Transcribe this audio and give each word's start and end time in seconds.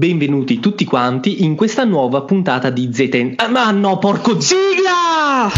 benvenuti 0.00 0.60
tutti 0.60 0.86
quanti 0.86 1.44
in 1.44 1.54
questa 1.54 1.84
nuova 1.84 2.22
puntata 2.22 2.70
di 2.70 2.88
ZN. 2.90 3.34
Ah, 3.36 3.48
ma 3.48 3.70
no, 3.70 3.98
porco 3.98 4.40
sigla! 4.40 5.50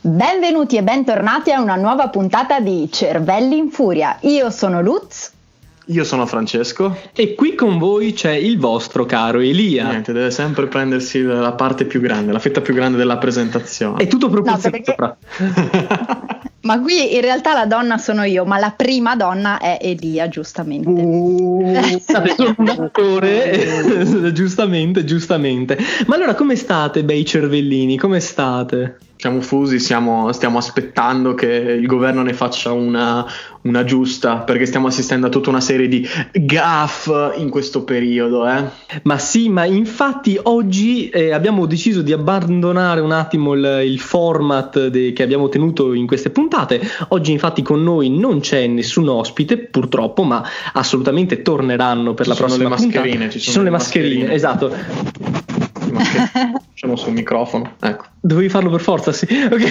Benvenuti 0.00 0.78
e 0.78 0.82
bentornati 0.82 1.52
a 1.52 1.60
una 1.60 1.76
nuova 1.76 2.08
puntata 2.08 2.60
di 2.60 2.88
Cervelli 2.90 3.58
in 3.58 3.68
Furia. 3.68 4.16
Io 4.22 4.48
sono 4.48 4.80
Lutz. 4.80 5.36
Io 5.90 6.04
sono 6.04 6.26
Francesco. 6.26 6.96
E 7.14 7.34
qui 7.34 7.54
con 7.54 7.78
voi 7.78 8.12
c'è 8.12 8.32
il 8.32 8.58
vostro 8.58 9.06
caro 9.06 9.40
Elia. 9.40 9.88
Niente, 9.88 10.12
deve 10.12 10.30
sempre 10.30 10.66
prendersi 10.66 11.22
la 11.22 11.52
parte 11.52 11.86
più 11.86 12.00
grande, 12.00 12.32
la 12.32 12.38
fetta 12.38 12.60
più 12.60 12.74
grande 12.74 12.98
della 12.98 13.16
presentazione. 13.16 14.02
È 14.02 14.06
tutto 14.06 14.28
proporzionato. 14.28 14.94
No, 14.98 15.16
perché... 15.16 16.38
ma 16.60 16.80
qui 16.80 17.14
in 17.14 17.22
realtà 17.22 17.54
la 17.54 17.64
donna 17.64 17.96
sono 17.96 18.24
io, 18.24 18.44
ma 18.44 18.58
la 18.58 18.74
prima 18.76 19.16
donna 19.16 19.58
è 19.58 19.78
Elia, 19.80 20.28
giustamente. 20.28 20.90
Uh, 20.90 21.98
solo 22.04 22.54
un 22.58 22.68
attore, 22.68 24.32
giustamente, 24.34 25.04
giustamente. 25.04 25.78
Ma 26.06 26.16
allora 26.16 26.34
come 26.34 26.56
state, 26.56 27.02
bei 27.02 27.24
cervellini? 27.24 27.96
Come 27.96 28.20
state? 28.20 28.98
Siamo 29.18 29.40
fusi, 29.40 29.80
siamo, 29.80 30.32
stiamo 30.32 30.58
aspettando 30.58 31.34
che 31.34 31.46
il 31.46 31.86
governo 31.86 32.22
ne 32.22 32.32
faccia 32.32 32.70
una, 32.70 33.26
una, 33.62 33.82
giusta, 33.82 34.36
perché 34.36 34.64
stiamo 34.64 34.86
assistendo 34.86 35.26
a 35.26 35.28
tutta 35.28 35.50
una 35.50 35.60
serie 35.60 35.88
di 35.88 36.06
gaff 36.32 37.10
in 37.36 37.50
questo 37.50 37.82
periodo. 37.82 38.48
Eh? 38.48 38.62
Ma 39.02 39.18
sì, 39.18 39.48
ma 39.48 39.64
infatti 39.64 40.38
oggi 40.40 41.08
eh, 41.08 41.32
abbiamo 41.32 41.66
deciso 41.66 42.00
di 42.00 42.12
abbandonare 42.12 43.00
un 43.00 43.10
attimo 43.10 43.54
il, 43.54 43.82
il 43.84 43.98
format 43.98 44.86
de, 44.86 45.12
che 45.12 45.24
abbiamo 45.24 45.48
tenuto 45.48 45.94
in 45.94 46.06
queste 46.06 46.30
puntate. 46.30 46.80
Oggi 47.08 47.32
infatti 47.32 47.60
con 47.62 47.82
noi 47.82 48.10
non 48.10 48.38
c'è 48.38 48.68
nessun 48.68 49.08
ospite, 49.08 49.58
purtroppo, 49.58 50.22
ma 50.22 50.44
assolutamente 50.74 51.42
torneranno 51.42 52.14
per 52.14 52.26
ci 52.26 52.30
la 52.30 52.36
prossima 52.38 52.76
puntata. 52.76 53.04
Ci 53.04 53.16
sono, 53.16 53.30
ci 53.30 53.50
sono 53.50 53.64
le 53.64 53.70
mascherine, 53.70 54.28
mascherine. 54.28 54.32
esatto. 54.32 54.72
Facciamo 56.78 56.94
sul 56.94 57.12
microfono, 57.12 57.72
ecco. 57.80 58.04
Dovevi 58.20 58.48
farlo 58.48 58.70
per 58.70 58.80
forza, 58.80 59.10
sì. 59.10 59.26
Okay. 59.58 59.70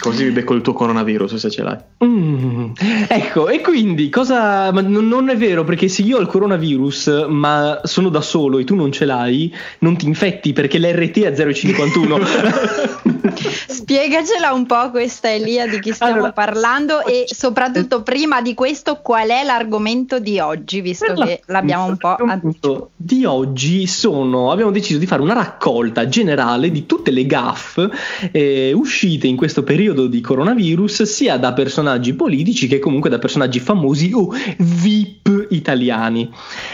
Così 0.00 0.24
vi 0.24 0.30
becco 0.30 0.54
il 0.54 0.62
tuo 0.62 0.72
coronavirus 0.72 1.36
se 1.36 1.50
ce 1.50 1.62
l'hai. 1.62 1.76
Mm. 2.04 2.70
Ecco, 3.06 3.48
e 3.48 3.60
quindi 3.60 4.08
cosa. 4.08 4.72
Ma 4.72 4.80
non 4.80 5.28
è 5.28 5.36
vero, 5.36 5.62
perché 5.62 5.86
se 5.86 6.02
io 6.02 6.16
ho 6.16 6.20
il 6.20 6.26
coronavirus, 6.26 7.26
ma 7.28 7.80
sono 7.84 8.08
da 8.08 8.20
solo 8.20 8.58
e 8.58 8.64
tu 8.64 8.74
non 8.74 8.90
ce 8.90 9.04
l'hai, 9.04 9.54
non 9.80 9.96
ti 9.96 10.06
infetti 10.06 10.52
perché 10.52 10.80
l'RT 10.80 11.20
è 11.20 11.30
0,51. 11.30 13.26
Spiegacela 13.68 14.52
un 14.52 14.66
po' 14.66 14.90
questa 14.90 15.32
Elia 15.32 15.68
di 15.68 15.78
chi 15.78 15.92
stiamo 15.92 16.14
allora, 16.14 16.32
parlando 16.32 17.04
e 17.04 17.26
soprattutto 17.26 18.02
prima 18.02 18.42
di 18.42 18.54
questo 18.54 19.00
qual 19.00 19.28
è 19.28 19.44
l'argomento 19.44 20.18
di 20.18 20.40
oggi, 20.40 20.80
visto 20.80 21.14
che 21.14 21.42
l'abbiamo 21.46 21.84
un 21.84 21.96
po' 21.96 22.16
anticipato. 22.16 22.90
Di 22.96 23.24
oggi 23.24 23.86
sono, 23.86 24.50
abbiamo 24.50 24.72
deciso 24.72 24.98
di 24.98 25.06
fare 25.06 25.22
una 25.22 25.34
raccolta 25.34 26.08
generale 26.08 26.47
di 26.56 26.86
tutte 26.86 27.10
le 27.10 27.26
gaffe 27.26 27.90
eh, 28.32 28.72
uscite 28.72 29.26
in 29.26 29.36
questo 29.36 29.62
periodo 29.62 30.06
di 30.06 30.20
coronavirus 30.20 31.02
sia 31.02 31.36
da 31.36 31.52
personaggi 31.52 32.14
politici 32.14 32.66
che 32.66 32.78
comunque 32.78 33.10
da 33.10 33.18
personaggi 33.18 33.60
famosi 33.60 34.12
o 34.14 34.32
VIP 34.56 35.46
italiani. 35.50 36.30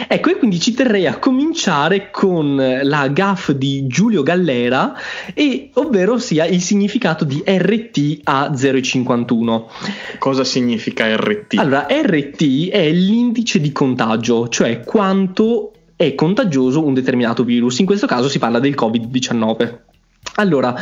Ecco, 0.06 0.30
e 0.30 0.36
quindi 0.36 0.60
ci 0.60 0.74
terrei 0.74 1.06
a 1.06 1.18
cominciare 1.18 2.10
con 2.10 2.56
la 2.82 3.08
gaff 3.08 3.50
di 3.50 3.86
Giulio 3.86 4.22
Gallera, 4.22 4.94
e, 5.34 5.70
ovvero 5.74 6.18
sia 6.18 6.44
il 6.46 6.60
significato 6.60 7.24
di 7.24 7.42
RT 7.44 8.20
a 8.24 8.50
0,51. 8.50 9.64
Cosa 10.18 10.44
significa 10.44 11.14
RT? 11.16 11.58
Allora, 11.58 11.86
RT 11.88 12.68
è 12.70 12.90
l'indice 12.90 13.60
di 13.60 13.72
contagio, 13.72 14.48
cioè 14.48 14.82
quanto 14.84 15.72
è 16.06 16.14
contagioso 16.14 16.84
un 16.84 16.94
determinato 16.94 17.44
virus. 17.44 17.78
In 17.78 17.86
questo 17.86 18.06
caso 18.06 18.28
si 18.28 18.38
parla 18.38 18.58
del 18.58 18.74
Covid-19. 18.74 19.78
Allora, 20.36 20.74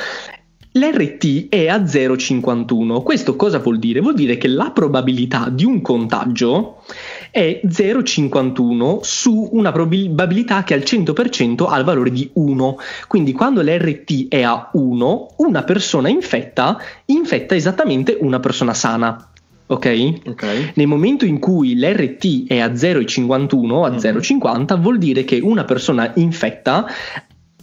L'RT 0.75 1.51
è 1.51 1.69
a 1.69 1.83
0,51. 1.83 3.03
Questo 3.03 3.37
cosa 3.37 3.59
vuol 3.59 3.79
dire? 3.79 4.01
Vuol 4.01 4.15
dire 4.15 4.39
che 4.39 4.49
la 4.49 4.71
probabilità 4.71 5.51
di 5.51 5.67
un 5.67 5.83
contagio 5.83 6.83
è 7.31 7.61
0,51 7.63 9.01
su 9.03 9.51
una 9.53 9.71
probabilità 9.71 10.65
che 10.65 10.73
al 10.73 10.81
100% 10.81 11.69
ha 11.69 11.77
il 11.77 11.85
valore 11.85 12.11
di 12.11 12.31
1. 12.33 12.79
Quindi 13.07 13.33
quando 13.33 13.61
l'RT 13.61 14.29
è 14.29 14.41
a 14.45 14.71
1, 14.73 15.35
una 15.37 15.63
persona 15.63 16.09
infetta 16.09 16.81
infetta 17.05 17.55
esattamente 17.55 18.17
una 18.19 18.41
persona 18.41 18.73
sana. 18.73 19.32
Ok? 19.73 20.21
okay. 20.27 20.73
Nel 20.75 20.87
momento 20.87 21.25
in 21.25 21.39
cui 21.39 21.79
l'RT 21.79 22.47
è 22.47 22.61
a 22.61 22.69
0,51 22.69 23.85
a 23.85 23.91
mm-hmm. 23.91 23.99
0,50 23.99 24.81
vuol 24.81 24.99
dire 24.99 25.25
che 25.25 25.41
una 25.43 25.65
persona 25.65 26.13
infetta 26.17 26.87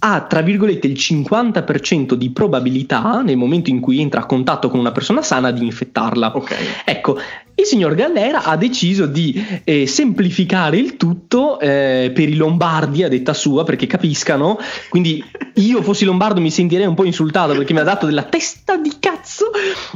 ha 0.02 0.22
tra 0.22 0.42
virgolette 0.42 0.88
il 0.88 0.94
50% 0.94 2.14
di 2.14 2.32
probabilità 2.32 3.22
nel 3.22 3.38
momento 3.38 3.70
in 3.70 3.80
cui 3.80 4.00
entra 4.00 4.22
a 4.22 4.26
contatto 4.26 4.70
con 4.70 4.80
una 4.80 4.92
persona 4.92 5.22
sana 5.22 5.52
di 5.52 5.64
infettarla. 5.64 6.36
Okay. 6.36 6.66
Ecco, 6.86 7.20
il 7.60 7.66
signor 7.66 7.96
Gallera 7.96 8.44
ha 8.44 8.56
deciso 8.56 9.06
di 9.06 9.62
eh, 9.64 9.86
semplificare 9.86 10.78
il 10.78 10.98
tutto 10.98 11.60
eh, 11.60 12.12
per 12.14 12.30
i 12.30 12.36
lombardi, 12.36 13.04
a 13.04 13.08
detta 13.08 13.34
sua, 13.34 13.64
perché 13.64 13.88
capiscano. 13.88 14.58
Quindi 14.90 15.24
io 15.56 15.82
fossi 15.82 16.06
lombardo 16.06 16.40
mi 16.40 16.52
sentirei 16.52 16.86
un 16.86 16.96
po' 16.96 17.06
insultato 17.06 17.54
perché 17.54 17.74
mi 17.74 17.80
ha 17.80 17.84
dato 17.84 18.06
della 18.06 18.24
testa 18.24 18.78
di 18.78 18.94
cazzo 19.00 19.52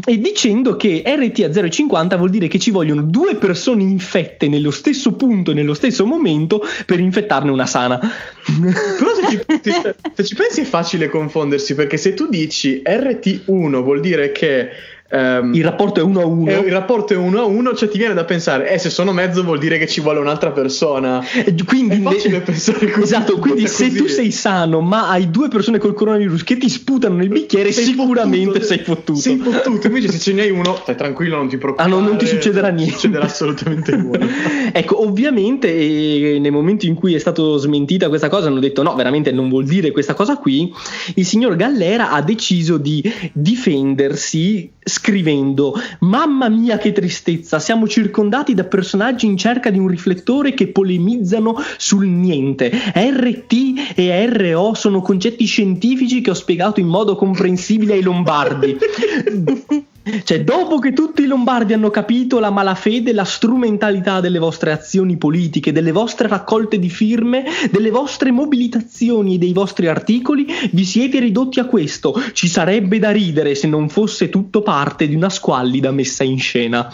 e 0.06 0.20
dicendo 0.20 0.76
che 0.76 1.04
RT 1.06 1.40
a 1.40 1.48
0,50 1.48 2.18
vuol 2.18 2.30
dire 2.30 2.48
che 2.48 2.60
ci 2.60 2.72
vogliono 2.72 3.02
due 3.02 3.36
persone 3.36 3.84
infette 3.84 4.48
nello 4.48 4.72
stesso 4.72 5.14
punto 5.14 5.52
e 5.52 5.54
nello 5.54 5.74
stesso 5.74 6.06
momento 6.06 6.62
per 6.86 7.00
infettarne 7.00 7.50
una 7.50 7.66
sana. 7.66 7.98
Però 8.04 9.12
se 9.16 9.62
ci, 9.62 9.72
se 10.14 10.24
ci 10.24 10.36
pensi 10.36 10.62
è 10.62 10.66
facile 10.66 11.10
confondersi 11.10 11.76
perché 11.76 11.98
se 11.98 12.14
tu 12.14 12.28
dici 12.28 12.82
RT1 12.86 13.82
vuol 13.82 14.02
dire 14.02 14.32
che 14.32 14.70
Um, 15.14 15.54
il 15.54 15.64
rapporto 15.64 16.00
è 16.00 16.04
uno 16.04 16.22
a 16.22 16.26
uno. 16.26 16.50
il 16.50 16.72
rapporto 16.72 17.14
è 17.14 17.16
uno 17.16 17.42
a 17.42 17.46
uno, 17.46 17.76
cioè 17.76 17.88
ti 17.88 18.00
viene 18.00 18.16
da 18.16 18.24
pensare, 18.24 18.72
eh, 18.72 18.80
se 18.80 18.90
sono 18.90 19.14
mezzo 19.14 19.44
vuol 19.44 19.60
dire 19.60 19.78
che 19.78 19.86
ci 19.86 20.02
vuole 20.02 20.18
un'altra 20.18 20.50
persona. 20.50 21.24
Quindi, 21.68 21.98
è 21.98 22.02
facile 22.02 22.38
ne... 22.38 22.42
pensare 22.42 22.90
così. 22.90 23.04
Esatto, 23.04 23.38
quindi 23.38 23.68
se 23.68 23.94
tu 23.94 24.08
sei 24.08 24.32
sano, 24.32 24.82
ma 24.82 25.10
hai 25.10 25.30
due 25.30 25.50
persone 25.50 25.78
col 25.78 25.94
coronavirus 25.94 26.44
che 26.44 26.58
ti 26.58 26.68
sputano 26.68 27.18
nel 27.18 27.30
bicchiere, 27.30 27.72
sei 27.72 27.86
sicuramente 27.86 28.60
fottuto. 28.60 28.66
sei 28.66 28.78
fottuto. 28.80 29.20
Sei 29.20 29.38
fottuto. 29.38 29.86
Invece, 29.86 30.08
se 30.08 30.18
ce 30.18 30.34
n'hai 30.34 30.50
uno, 30.50 30.76
stai 30.82 30.96
tranquillo, 30.96 31.36
non 31.36 31.48
ti 31.48 31.58
preoccupare. 31.58 31.92
Ah, 31.92 31.94
no, 31.94 32.00
non 32.00 32.18
ti 32.18 32.26
succederà 32.26 32.70
niente. 32.70 32.92
Non 32.94 33.00
succederà 33.00 33.26
assolutamente 33.26 33.94
nulla. 33.96 34.26
ecco, 34.72 35.04
ovviamente, 35.04 35.72
eh, 35.72 36.40
nel 36.40 36.52
momento 36.52 36.88
in 36.88 36.96
cui 36.96 37.14
è 37.14 37.20
stato 37.20 37.58
smentita 37.58 38.10
questa 38.10 38.30
cosa, 38.30 38.48
hanno 38.48 38.60
detto 38.60 38.82
no, 38.82 38.96
veramente 38.96 39.32
non 39.32 39.48
vuol 39.48 39.66
dire 39.66 39.92
questa 39.92 40.16
cosa 40.16 40.38
qui. 40.38 40.74
Il 41.14 41.26
signor 41.26 41.56
Gallera 41.56 42.10
ha 42.10 42.22
deciso 42.24 42.78
di 42.78 43.04
difendersi 43.32 44.72
scrivendo 45.04 45.74
Mamma 46.00 46.48
mia 46.48 46.78
che 46.78 46.94
tristezza, 46.94 47.60
siamo 47.60 47.90
circondati 47.90 48.54
da 48.54 48.64
personaggi 48.64 49.26
in 49.26 49.36
cerca 49.36 49.70
di 49.70 49.78
un 49.78 49.90
riflettore 49.90 50.54
che 50.54 50.68
polemizzano 50.70 51.56
sul 51.78 52.08
niente. 52.08 52.72
RT 52.72 53.96
e 53.96 54.26
RO 54.30 54.74
sono 54.74 55.02
concetti 55.02 55.44
scientifici 55.44 56.22
che 56.22 56.30
ho 56.30 56.34
spiegato 56.34 56.80
in 56.80 56.88
modo 56.88 57.18
comprensibile 57.18 57.96
ai 57.96 58.02
lombardi. 58.02 58.78
Cioè, 60.24 60.44
dopo 60.44 60.80
che 60.80 60.92
tutti 60.92 61.22
i 61.24 61.28
lombardi 61.28 61.72
hanno 61.72 61.90
capito 61.90 62.40
la 62.40 62.50
malafede, 62.50 63.14
la 63.14 63.24
strumentalità 63.24 64.20
delle 64.20 64.38
vostre 64.38 64.74
azioni 64.74 65.16
politiche, 65.16 65.72
delle 65.72 65.94
vostre 65.94 66.28
raccolte 66.28 66.78
di 66.78 66.90
firme, 66.90 67.46
delle 67.72 67.90
vostre 67.90 68.30
mobilitazioni 68.32 69.36
e 69.36 69.38
dei 69.38 69.54
vostri 69.54 69.88
articoli, 69.88 70.46
vi 70.72 70.84
siete 70.84 71.20
ridotti 71.20 71.62
a 71.62 71.66
questo. 71.66 72.14
Ci 72.34 72.50
sarebbe 72.50 73.00
da 73.00 73.12
ridere 73.12 73.56
se 73.56 73.68
non 73.68 73.88
fosse 73.88 74.28
tutto 74.28 74.62
parte 74.62 75.08
di 75.08 75.16
una 75.16 75.30
squallida 75.30 75.92
messa 75.92 76.26
in 76.26 76.38
scena. 76.38 76.90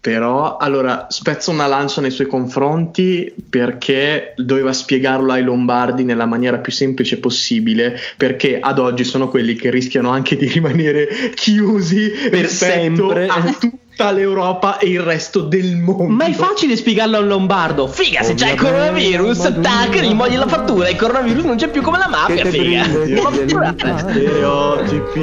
Però 0.00 0.56
allora 0.56 1.06
spezzo 1.10 1.50
una 1.50 1.66
lancia 1.66 2.00
nei 2.00 2.12
suoi 2.12 2.28
confronti 2.28 3.34
perché 3.50 4.32
doveva 4.36 4.72
spiegarlo 4.72 5.32
ai 5.32 5.42
lombardi 5.42 6.04
nella 6.04 6.24
maniera 6.24 6.58
più 6.58 6.70
semplice 6.70 7.18
possibile 7.18 7.98
perché 8.16 8.60
ad 8.60 8.78
oggi 8.78 9.02
sono 9.02 9.28
quelli 9.28 9.54
che 9.54 9.70
rischiano 9.70 10.10
anche 10.10 10.36
di 10.36 10.46
rimanere 10.46 11.32
chiusi 11.34 12.10
per 12.30 12.48
sempre. 12.48 13.26
a 13.26 13.42
tutti 13.42 13.87
tutta 13.98 14.12
l'Europa 14.12 14.78
e 14.78 14.90
il 14.90 15.00
resto 15.00 15.40
del 15.40 15.74
mondo. 15.74 16.04
Ma 16.04 16.26
è 16.26 16.32
facile 16.32 16.76
spiegarlo 16.76 17.16
a 17.16 17.20
un 17.20 17.26
lombardo. 17.26 17.88
Figa, 17.88 18.22
se 18.22 18.34
c'è 18.34 18.52
il 18.52 18.58
coronavirus, 18.58 19.54
tac, 19.60 19.98
rimogli 19.98 20.36
la 20.36 20.46
fattura. 20.46 20.88
Il 20.88 20.94
coronavirus 20.94 21.42
non 21.42 21.56
c'è 21.56 21.68
più 21.68 21.82
come 21.82 21.98
la 21.98 22.08
mafia, 22.08 22.44
figa. 22.44 22.84
Stereotipi 23.98 25.20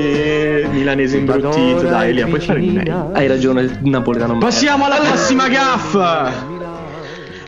milanese 0.72 1.16
imbruttito. 1.16 1.84
Dai, 1.84 2.10
Elia, 2.10 2.28
puoi 2.28 2.42
fare 2.42 2.60
il 2.60 2.74
meglio. 2.74 3.12
Hai 3.14 3.28
ragione, 3.28 3.62
il 3.62 3.80
napoletano. 3.84 4.40
Passiamo 4.40 4.84
alla 4.84 4.98
prossima 4.98 5.48
gaffa. 5.48 6.55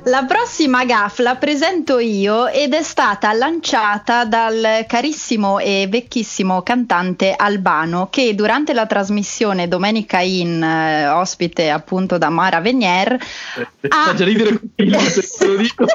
La 0.08 0.24
prossima 0.24 0.86
gaff 0.86 1.20
la 1.20 1.36
presento 1.36 2.00
io 2.00 2.48
ed 2.48 2.74
è 2.74 2.82
stata 2.82 3.34
lanciata 3.34 4.24
dal 4.24 4.86
carissimo 4.88 5.60
e 5.60 5.88
vecchissimo 5.90 6.62
cantante 6.62 7.34
Albano 7.36 8.08
che 8.10 8.34
durante 8.34 8.72
la 8.72 8.86
trasmissione 8.86 9.68
Domenica 9.68 10.22
In, 10.22 10.64
eh, 10.64 11.10
ospite 11.10 11.70
appunto 11.70 12.18
da 12.18 12.30
Mara 12.30 12.62
Venier, 12.62 13.12
eh, 13.14 13.88
ha... 13.90 14.14
ridere 14.16 14.52
lo 14.78 15.56
dico. 15.58 15.86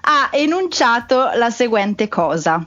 ha 0.00 0.28
enunciato 0.32 1.30
la 1.34 1.50
seguente 1.50 2.08
cosa. 2.08 2.66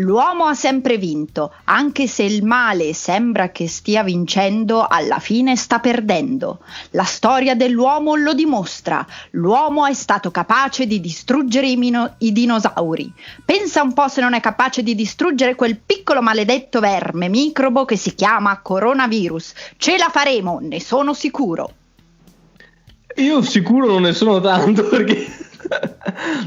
L'uomo 0.00 0.46
ha 0.46 0.54
sempre 0.54 0.96
vinto, 0.96 1.52
anche 1.64 2.06
se 2.06 2.22
il 2.22 2.42
male 2.42 2.94
sembra 2.94 3.50
che 3.50 3.68
stia 3.68 4.02
vincendo, 4.02 4.86
alla 4.86 5.18
fine 5.18 5.56
sta 5.56 5.78
perdendo. 5.78 6.60
La 6.90 7.04
storia 7.04 7.54
dell'uomo 7.54 8.14
lo 8.14 8.32
dimostra. 8.32 9.06
L'uomo 9.32 9.84
è 9.84 9.92
stato 9.92 10.30
capace 10.30 10.86
di 10.86 11.00
distruggere 11.00 11.68
i, 11.68 11.76
mino- 11.76 12.14
i 12.18 12.32
dinosauri. 12.32 13.12
Pensa 13.44 13.82
un 13.82 13.92
po' 13.92 14.08
se 14.08 14.22
non 14.22 14.32
è 14.32 14.40
capace 14.40 14.82
di 14.82 14.94
distruggere 14.94 15.54
quel 15.54 15.78
piccolo 15.78 16.22
maledetto 16.22 16.80
verme 16.80 17.28
microbo 17.28 17.84
che 17.84 17.96
si 17.96 18.14
chiama 18.14 18.60
coronavirus. 18.60 19.52
Ce 19.76 19.98
la 19.98 20.08
faremo, 20.10 20.60
ne 20.62 20.80
sono 20.80 21.12
sicuro. 21.12 21.74
Io 23.16 23.42
sicuro 23.42 23.86
non 23.86 24.02
ne 24.02 24.14
sono 24.14 24.40
tanto 24.40 24.88
perché 24.88 25.49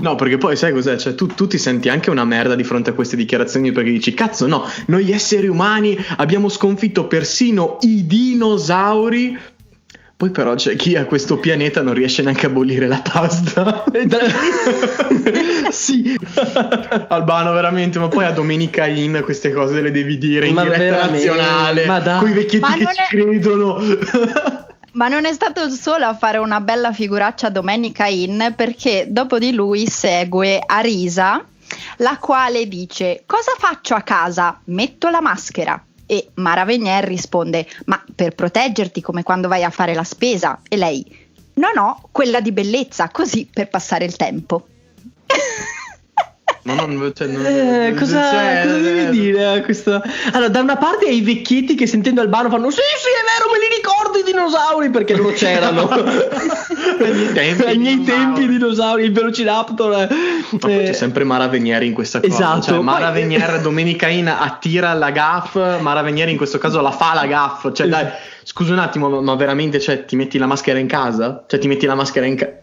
No, 0.01 0.15
perché 0.15 0.37
poi 0.37 0.55
sai 0.55 0.73
cos'è? 0.73 0.97
Cioè, 0.97 1.15
tu, 1.15 1.27
tu, 1.27 1.47
ti 1.47 1.57
senti 1.57 1.89
anche 1.89 2.09
una 2.09 2.25
merda 2.25 2.55
di 2.55 2.63
fronte 2.63 2.91
a 2.91 2.93
queste 2.93 3.15
dichiarazioni 3.15 3.71
perché 3.71 3.91
dici, 3.91 4.13
cazzo, 4.13 4.47
no, 4.47 4.67
noi 4.87 5.11
esseri 5.11 5.47
umani 5.47 5.97
abbiamo 6.17 6.49
sconfitto 6.49 7.07
persino 7.07 7.77
i 7.81 8.05
dinosauri. 8.05 9.37
Poi 10.15 10.29
però 10.29 10.55
c'è 10.55 10.75
chi 10.75 10.95
a 10.95 11.05
questo 11.05 11.37
pianeta 11.37 11.81
non 11.81 11.93
riesce 11.93 12.21
neanche 12.21 12.45
a 12.45 12.49
bollire 12.49 12.87
la 12.87 13.01
pasta. 13.01 13.83
sì. 15.69 16.17
Albano, 17.09 17.51
veramente, 17.51 17.99
ma 17.99 18.07
poi 18.07 18.25
a 18.25 18.31
Domenica 18.31 18.85
In 18.85 19.21
queste 19.23 19.51
cose 19.51 19.81
le 19.81 19.91
devi 19.91 20.17
dire 20.17 20.47
in 20.47 20.53
ma 20.53 20.63
diretta 20.63 21.07
nazionale. 21.07 21.85
Ma 21.85 21.99
dai. 21.99 22.19
Con 22.19 22.29
i 22.29 22.33
vecchietti 22.33 22.59
ma 22.59 22.73
che 22.75 22.85
ci 22.93 23.01
è... 23.01 23.05
credono. 23.09 23.81
Ma 24.93 25.07
non 25.07 25.25
è 25.25 25.33
stato 25.33 25.63
il 25.63 25.71
solo 25.71 26.05
a 26.05 26.15
fare 26.15 26.37
una 26.37 26.61
bella 26.61 26.93
figuraccia 26.93 27.49
domenica 27.49 28.05
in 28.05 28.53
perché 28.55 29.07
dopo 29.09 29.39
di 29.39 29.51
lui 29.51 29.87
segue 29.87 30.61
Arisa, 30.63 31.43
la 31.97 32.17
quale 32.19 32.67
dice 32.67 33.23
cosa 33.25 33.53
faccio 33.57 33.95
a 33.95 34.01
casa? 34.01 34.59
Metto 34.65 35.09
la 35.09 35.21
maschera. 35.21 35.83
E 36.05 36.29
Mara 36.35 36.63
Venier 36.63 37.03
risponde 37.05 37.67
ma 37.85 38.03
per 38.13 38.35
proteggerti 38.35 39.01
come 39.01 39.23
quando 39.23 39.47
vai 39.47 39.63
a 39.63 39.71
fare 39.71 39.95
la 39.95 40.03
spesa. 40.03 40.61
E 40.67 40.77
lei 40.77 41.03
no 41.55 41.71
no, 41.73 42.09
quella 42.11 42.39
di 42.39 42.51
bellezza, 42.51 43.09
così 43.09 43.49
per 43.51 43.69
passare 43.69 44.05
il 44.05 44.15
tempo. 44.15 44.67
Ma 46.63 46.75
non, 46.75 47.11
cioè, 47.13 47.27
non, 47.27 47.45
eh, 47.45 47.93
cosa, 47.97 48.29
cioè, 48.29 48.61
cosa 48.63 48.77
devi 48.77 48.99
eh, 48.99 49.09
dire 49.09 49.61
questo? 49.63 50.01
Allora, 50.31 50.47
da 50.47 50.61
una 50.61 50.77
parte 50.77 51.07
hai 51.07 51.17
i 51.17 51.21
vecchietti 51.21 51.75
che 51.75 51.87
sentendo 51.87 52.21
Albano 52.21 52.49
fanno: 52.49 52.69
Sì, 52.69 52.77
sì, 52.77 53.09
è 53.09 53.23
vero, 53.37 53.51
me 53.51 53.59
li 53.59 53.75
ricordo 53.75 54.17
i 54.19 54.23
dinosauri 54.23 54.89
perché 54.89 55.13
non 55.13 55.33
c'erano. 55.33 55.89
ai 55.91 57.13
miei 57.13 57.33
tempi, 57.33 57.63
ai 57.63 57.77
miei 57.77 58.03
tempi 58.03 58.43
i 58.43 58.47
dinosauri, 58.47 59.03
il 59.03 59.11
Velociraptor. 59.11 59.93
Eh, 59.93 60.57
c'è 60.59 60.93
sempre 60.93 61.25
Mara 61.25 61.47
Venieri 61.49 61.87
in 61.87 61.93
questa 61.93 62.21
cosa. 62.21 62.33
Esatto. 62.33 62.61
Cioè, 62.61 62.79
Mara 62.79 63.11
poi... 63.11 63.21
Venier, 63.21 63.59
Domenica 63.61 64.07
In 64.07 64.29
attira 64.29 64.93
la 64.93 65.11
gaff, 65.11 65.55
Mara 65.55 66.01
Venieri 66.01 66.31
in 66.31 66.37
questo 66.37 66.59
caso 66.59 66.79
la 66.79 66.91
fa 66.91 67.13
la 67.13 67.25
gaff. 67.25 67.73
Cioè, 67.73 67.87
dai, 67.87 68.07
scusa 68.43 68.71
un 68.71 68.79
attimo, 68.79 69.21
ma 69.21 69.35
veramente 69.35 69.81
cioè, 69.81 70.05
ti 70.05 70.15
metti 70.15 70.37
la 70.37 70.45
maschera 70.45 70.79
in 70.79 70.87
casa? 70.87 71.43
Cioè, 71.45 71.59
ti 71.59 71.67
metti 71.67 71.85
la 71.85 71.95
maschera 71.95 72.25
in 72.25 72.35
casa? 72.37 72.61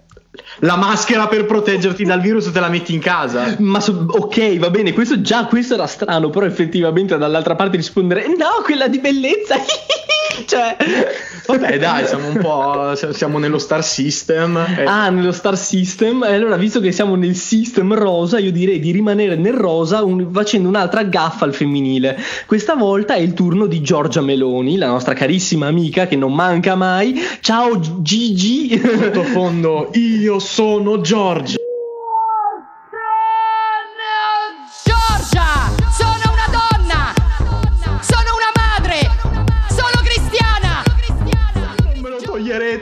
La 0.61 0.77
maschera 0.77 1.27
per 1.27 1.45
proteggerti 1.45 2.05
dal 2.05 2.21
virus 2.21 2.53
te 2.53 2.61
la 2.61 2.69
metti 2.69 2.95
in 2.95 3.01
casa. 3.01 3.57
Ma 3.59 3.81
so, 3.81 4.07
ok, 4.09 4.59
va 4.59 4.71
bene, 4.71 4.93
questo 4.93 5.21
già 5.21 5.47
questo 5.47 5.75
era 5.75 5.87
strano, 5.87 6.31
però 6.31 6.47
effettivamente 6.47 7.19
dall'altra 7.19 7.57
parte 7.57 7.77
rispondere 7.77 8.29
no, 8.29 8.63
quella 8.63 8.87
di 8.87 9.01
bellezza. 9.01 9.57
cioè, 10.47 10.77
vabbè, 11.47 11.79
dai, 11.79 12.07
siamo 12.07 12.29
un 12.29 12.39
po' 12.39 12.95
siamo 13.13 13.39
nello 13.39 13.59
Star 13.59 13.83
System. 13.83 14.57
E... 14.57 14.85
Ah, 14.85 15.09
nello 15.11 15.33
Star 15.33 15.57
System. 15.59 16.23
E 16.23 16.35
allora, 16.35 16.57
visto 16.57 16.79
che 16.79 16.93
siamo 16.93 17.17
nel 17.17 17.35
system 17.35 17.95
rosa, 17.95 18.39
io 18.39 18.53
direi 18.53 18.79
di 18.79 18.93
rimanere 18.93 19.35
nel 19.35 19.55
rosa 19.55 20.05
un, 20.05 20.31
facendo 20.31 20.69
un'altra 20.69 21.03
gaffa 21.05 21.45
al 21.45 21.55
femminile. 21.55 22.17
Questa 22.47 22.75
volta 22.75 23.15
è 23.15 23.21
il 23.21 23.33
turno 23.33 23.67
di 23.67 23.81
Giorgia 23.81 24.21
Meloni, 24.21 24.77
la 24.77 24.89
nostra 24.89 25.15
carissima 25.15 25.67
amica 25.67 26.07
che 26.07 26.17
non 26.17 26.33
manca 26.35 26.77
mai. 26.77 27.21
Ciao 27.41 27.81
Gigi. 28.01 28.79
Sottofondo 28.79 29.91
io 29.95 30.19
io 30.21 30.39
sono 30.39 31.01
Giorgia. 31.01 31.60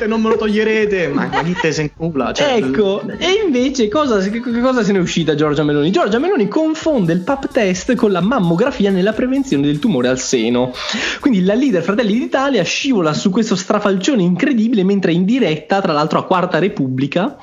Non 0.08 0.20
me 0.20 0.30
lo 0.30 0.36
toglierete! 0.36 1.08
Ma, 1.08 1.28
ma 1.30 1.42
dite 1.42 1.70
se 1.72 1.82
incula. 1.82 2.32
Cioè, 2.32 2.56
ecco, 2.56 3.02
e 3.18 3.42
invece 3.44 3.88
cosa, 3.88 4.16
cosa 4.60 4.82
se 4.82 4.92
ne 4.92 4.98
è 4.98 5.00
uscita 5.00 5.34
Giorgia 5.34 5.62
Meloni? 5.62 5.90
Giorgia 5.90 6.18
Meloni 6.18 6.48
confonde 6.48 7.12
il 7.12 7.20
PAP 7.20 7.52
test 7.52 7.94
con 7.94 8.10
la 8.10 8.20
mammografia 8.20 8.90
nella 8.90 9.12
prevenzione 9.12 9.66
del 9.66 9.78
tumore 9.78 10.08
al 10.08 10.18
seno. 10.18 10.72
Quindi 11.20 11.44
la 11.44 11.54
leader 11.54 11.82
Fratelli 11.82 12.18
d'Italia 12.18 12.64
scivola 12.64 13.12
su 13.12 13.30
questo 13.30 13.54
strafalcione 13.54 14.22
incredibile 14.22 14.82
mentre 14.82 15.12
in 15.12 15.24
diretta, 15.24 15.80
tra 15.80 15.92
l'altro 15.92 16.18
a 16.18 16.24
Quarta 16.24 16.58
Repubblica. 16.58 17.36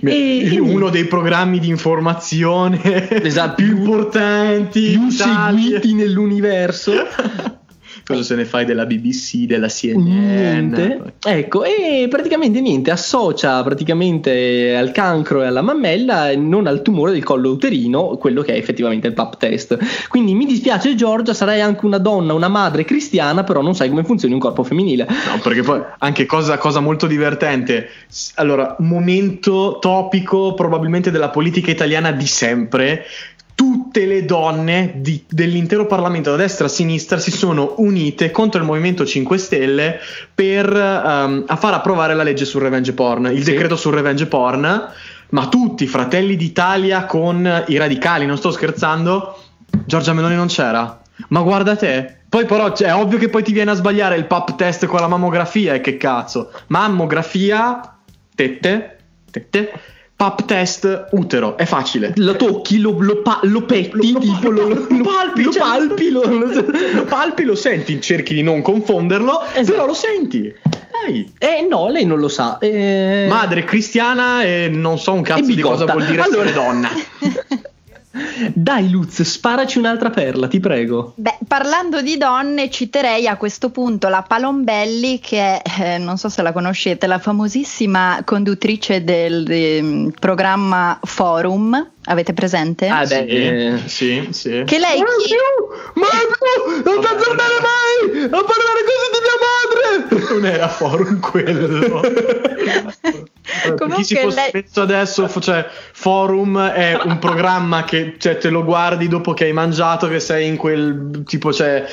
E, 0.00 0.58
uno 0.60 0.90
dei 0.90 1.06
programmi 1.06 1.58
di 1.58 1.68
informazione 1.68 3.22
esatto, 3.22 3.54
più 3.56 3.76
importanti, 3.76 4.90
più 4.90 5.10
seguiti 5.10 5.94
nell'universo. 5.94 6.92
Cosa 8.12 8.22
se 8.22 8.34
ne 8.34 8.44
fai 8.44 8.64
della 8.64 8.86
BBC, 8.86 9.46
della 9.46 9.68
CNN? 9.68 10.02
Niente. 10.02 11.14
Ecco, 11.24 11.64
e 11.64 12.06
praticamente 12.08 12.60
niente, 12.60 12.90
associa 12.90 13.62
praticamente 13.62 14.74
al 14.76 14.92
cancro 14.92 15.42
e 15.42 15.46
alla 15.46 15.62
mammella 15.62 16.30
e 16.30 16.36
non 16.36 16.66
al 16.66 16.82
tumore 16.82 17.12
del 17.12 17.22
collo 17.22 17.50
uterino, 17.50 18.16
quello 18.16 18.42
che 18.42 18.54
è 18.54 18.56
effettivamente 18.56 19.06
il 19.06 19.14
PAP 19.14 19.36
test. 19.36 19.78
Quindi 20.08 20.34
mi 20.34 20.46
dispiace 20.46 20.94
Giorgia, 20.94 21.34
sarai 21.34 21.60
anche 21.60 21.86
una 21.86 21.98
donna, 21.98 22.34
una 22.34 22.48
madre 22.48 22.84
cristiana, 22.84 23.44
però 23.44 23.62
non 23.62 23.74
sai 23.74 23.88
come 23.88 24.04
funzioni 24.04 24.34
un 24.34 24.40
corpo 24.40 24.62
femminile. 24.62 25.06
No, 25.08 25.40
perché 25.42 25.62
poi 25.62 25.80
anche 25.98 26.26
cosa, 26.26 26.58
cosa 26.58 26.80
molto 26.80 27.06
divertente. 27.06 27.88
Allora, 28.34 28.76
momento 28.80 29.78
topico 29.80 30.54
probabilmente 30.54 31.10
della 31.10 31.30
politica 31.30 31.70
italiana 31.70 32.12
di 32.12 32.26
sempre 32.26 33.04
tutte 33.62 34.06
le 34.06 34.24
donne 34.24 34.94
di, 34.96 35.22
dell'intero 35.28 35.86
Parlamento 35.86 36.30
da 36.32 36.36
destra 36.36 36.66
a 36.66 36.68
sinistra 36.68 37.20
si 37.20 37.30
sono 37.30 37.74
unite 37.76 38.32
contro 38.32 38.58
il 38.58 38.66
Movimento 38.66 39.06
5 39.06 39.38
Stelle 39.38 40.00
per 40.34 40.68
um, 40.68 41.44
a 41.46 41.54
far 41.54 41.72
approvare 41.72 42.14
la 42.14 42.24
legge 42.24 42.44
sul 42.44 42.60
revenge 42.60 42.92
porn, 42.92 43.26
il 43.26 43.44
sì. 43.44 43.52
decreto 43.52 43.76
sul 43.76 43.94
revenge 43.94 44.26
porn, 44.26 44.88
ma 45.28 45.46
tutti, 45.46 45.86
Fratelli 45.86 46.34
d'Italia 46.34 47.06
con 47.06 47.64
i 47.68 47.76
radicali, 47.76 48.26
non 48.26 48.36
sto 48.36 48.50
scherzando, 48.50 49.38
Giorgia 49.84 50.12
Meloni 50.12 50.34
non 50.34 50.48
c'era. 50.48 51.00
Ma 51.28 51.40
guarda 51.42 51.76
te, 51.76 52.16
poi 52.28 52.44
però 52.46 52.72
cioè, 52.72 52.88
è 52.88 52.94
ovvio 52.96 53.18
che 53.18 53.28
poi 53.28 53.44
ti 53.44 53.52
viene 53.52 53.70
a 53.70 53.74
sbagliare 53.74 54.16
il 54.16 54.26
pap 54.26 54.56
test 54.56 54.86
con 54.86 54.98
la 54.98 55.06
mammografia 55.06 55.74
e 55.74 55.80
che 55.80 55.96
cazzo. 55.98 56.50
Mammografia, 56.66 57.96
tette, 58.34 58.96
tette 59.30 59.72
pap 60.22 60.44
test 60.44 61.08
utero, 61.10 61.56
è 61.56 61.64
facile. 61.64 62.12
Lo 62.14 62.36
tocchi, 62.36 62.78
lo, 62.78 62.96
lo, 63.00 63.22
pa- 63.22 63.40
lo 63.42 63.62
petti, 63.62 64.12
lo, 64.12 64.20
tipo 64.20 64.50
lo, 64.50 64.68
lo, 64.68 65.02
palpi, 65.02 65.42
lo, 65.42 65.50
cioè, 65.50 65.62
palpi, 65.62 66.10
lo, 66.10 66.22
palpi, 67.08 67.42
lo 67.42 67.56
senti, 67.56 68.00
cerchi 68.00 68.32
di 68.34 68.42
non 68.42 68.62
confonderlo, 68.62 69.42
esatto. 69.52 69.72
però 69.72 69.86
lo 69.86 69.94
senti. 69.94 70.54
Dai. 70.62 71.28
Eh 71.38 71.66
no, 71.68 71.88
lei 71.88 72.06
non 72.06 72.20
lo 72.20 72.28
sa. 72.28 72.58
Eh... 72.58 73.26
Madre 73.28 73.64
cristiana 73.64 74.44
e 74.44 74.68
non 74.68 74.96
so 75.00 75.12
un 75.12 75.22
cazzo 75.22 75.52
di 75.52 75.60
cosa 75.60 75.86
vuol 75.86 76.04
dire 76.04 76.22
allora... 76.22 76.44
essere 76.44 76.52
donna. 76.52 76.88
Dai 78.52 78.90
Luz, 78.90 79.22
sparaci 79.22 79.78
un'altra 79.78 80.10
perla, 80.10 80.46
ti 80.46 80.60
prego. 80.60 81.14
Beh, 81.16 81.38
parlando 81.46 82.02
di 82.02 82.18
donne, 82.18 82.68
citerei 82.68 83.26
a 83.26 83.36
questo 83.36 83.70
punto 83.70 84.08
la 84.08 84.22
Palombelli, 84.22 85.18
che 85.18 85.60
è, 85.60 85.62
eh, 85.80 85.98
non 85.98 86.18
so 86.18 86.28
se 86.28 86.42
la 86.42 86.52
conoscete, 86.52 87.06
la 87.06 87.18
famosissima 87.18 88.20
conduttrice 88.24 89.02
del, 89.02 89.80
mm, 89.82 90.08
programma 90.18 90.98
Forum. 91.02 91.90
Avete 92.04 92.32
presente? 92.32 92.88
Ah, 92.88 93.04
beh, 93.06 93.26
eh, 93.26 93.78
sì, 93.86 94.28
sì. 94.30 94.62
Che 94.66 94.78
lei. 94.78 94.98
Ma 94.98 95.06
chi... 95.24 95.34
Ma 95.94 96.06
non 96.84 97.00
ti 97.00 97.06
azzardare 97.06 97.60
mai 97.60 98.24
a 98.24 98.28
parlare 98.28 98.80
così 98.84 99.08
di 99.12 99.20
mia 99.22 99.38
madre! 99.46 100.34
Non 100.34 100.46
era 100.46 100.68
Forum 100.68 101.20
quello. 101.20 102.00
Comunque 103.76 103.96
chi 103.96 104.04
si 104.04 104.16
fosse 104.16 104.34
lei... 104.34 104.50
messo 104.52 104.80
adesso, 104.82 105.40
cioè, 105.40 105.64
Forum 105.92 106.60
è 106.60 106.98
un 107.04 107.18
programma 107.20 107.84
che 107.84 108.16
cioè, 108.18 108.36
te 108.36 108.48
lo 108.48 108.64
guardi 108.64 109.06
dopo 109.06 109.32
che 109.32 109.44
hai 109.44 109.52
mangiato, 109.52 110.08
che 110.08 110.18
sei 110.18 110.48
in 110.48 110.56
quel 110.56 111.22
tipo, 111.24 111.52
cioè, 111.52 111.84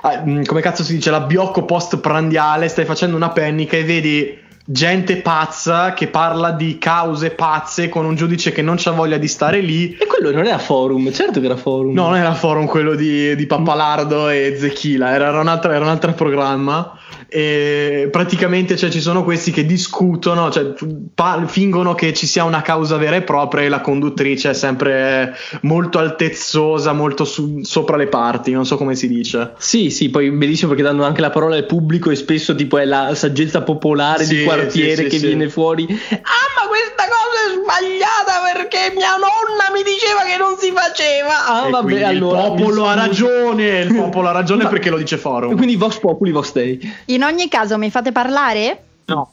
ah, 0.00 0.22
mm, 0.24 0.44
come 0.44 0.62
cazzo 0.62 0.82
si 0.82 0.94
dice, 0.94 1.10
la 1.10 1.20
biocco 1.20 1.64
post 1.64 1.98
prandiale, 1.98 2.68
stai 2.68 2.86
facendo 2.86 3.16
una 3.16 3.30
pennica 3.30 3.76
e 3.76 3.84
vedi 3.84 4.46
gente 4.70 5.16
pazza 5.22 5.94
che 5.94 6.08
parla 6.08 6.50
di 6.50 6.76
cause 6.76 7.30
pazze 7.30 7.88
con 7.88 8.04
un 8.04 8.14
giudice 8.14 8.52
che 8.52 8.60
non 8.60 8.74
c'ha 8.76 8.90
voglia 8.90 9.16
di 9.16 9.26
stare 9.26 9.60
lì. 9.60 9.96
E 9.98 10.06
quello 10.06 10.30
non 10.30 10.44
era 10.44 10.58
forum, 10.58 11.10
certo 11.10 11.40
che 11.40 11.46
era 11.46 11.56
forum. 11.56 11.94
No, 11.94 12.08
non 12.08 12.16
era 12.16 12.34
forum 12.34 12.66
quello 12.66 12.94
di, 12.94 13.34
di 13.34 13.46
Pappalardo 13.46 14.28
e 14.28 14.56
Zechila, 14.58 15.12
era, 15.14 15.28
era, 15.28 15.62
era 15.62 15.80
un 15.80 15.88
altro 15.88 16.12
programma. 16.12 16.98
E 17.30 18.08
praticamente 18.10 18.76
cioè, 18.76 18.88
ci 18.90 19.00
sono 19.00 19.22
questi 19.22 19.50
che 19.50 19.66
discutono, 19.66 20.50
cioè, 20.50 20.72
pa- 21.14 21.44
fingono 21.46 21.94
che 21.94 22.14
ci 22.14 22.26
sia 22.26 22.44
una 22.44 22.62
causa 22.62 22.96
vera 22.96 23.16
e 23.16 23.22
propria 23.22 23.64
e 23.64 23.68
la 23.68 23.80
conduttrice 23.80 24.50
è 24.50 24.54
sempre 24.54 25.36
molto 25.62 25.98
altezzosa, 25.98 26.92
molto 26.92 27.24
su- 27.24 27.60
sopra 27.62 27.96
le 27.96 28.06
parti, 28.06 28.52
non 28.52 28.64
so 28.64 28.76
come 28.78 28.94
si 28.94 29.08
dice. 29.08 29.52
Sì, 29.58 29.90
sì, 29.90 30.08
poi 30.08 30.30
bellissimo 30.30 30.70
perché 30.70 30.82
danno 30.84 31.04
anche 31.04 31.20
la 31.20 31.30
parola 31.30 31.56
al 31.56 31.66
pubblico 31.66 32.10
e 32.10 32.16
spesso 32.16 32.54
tipo 32.54 32.78
è 32.78 32.86
la 32.86 33.14
saggezza 33.14 33.62
popolare 33.62 34.24
Sì, 34.24 34.36
di 34.36 34.44
quartiere 34.44 35.04
sì, 35.04 35.10
sì, 35.10 35.20
che 35.20 35.26
viene 35.26 35.48
fuori. 35.50 35.84
Ah, 35.88 36.48
ma 36.56 36.66
questa 36.68 37.04
cosa 37.04 37.38
è 37.46 37.60
sbagliata 37.60 38.40
perché 38.58 38.92
mia 38.94 39.12
nonna 39.16 39.70
mi 39.72 39.82
diceva 39.82 40.22
che 40.24 40.36
non 40.36 40.56
si 40.58 40.72
faceva. 40.72 41.46
Ah, 41.46 41.66
E 41.66 41.70
vabbè, 41.70 41.84
quindi 41.84 42.02
allora. 42.04 42.40
il 42.42 42.46
popolo 42.48 42.86
ha 42.86 42.94
ragione, 42.94 43.78
il 43.80 43.94
popolo 43.94 44.28
ha 44.28 44.32
ragione 44.32 44.64
Ma- 44.64 44.68
perché 44.68 44.90
lo 44.90 44.98
dice 44.98 45.16
forum. 45.16 45.54
Quindi 45.56 45.76
Vox 45.76 45.98
Populi, 45.98 46.30
Vox 46.32 46.52
Dei. 46.52 46.78
In 47.06 47.22
ogni 47.22 47.48
caso, 47.48 47.78
mi 47.78 47.90
fate 47.90 48.12
parlare? 48.12 48.82
No. 49.06 49.32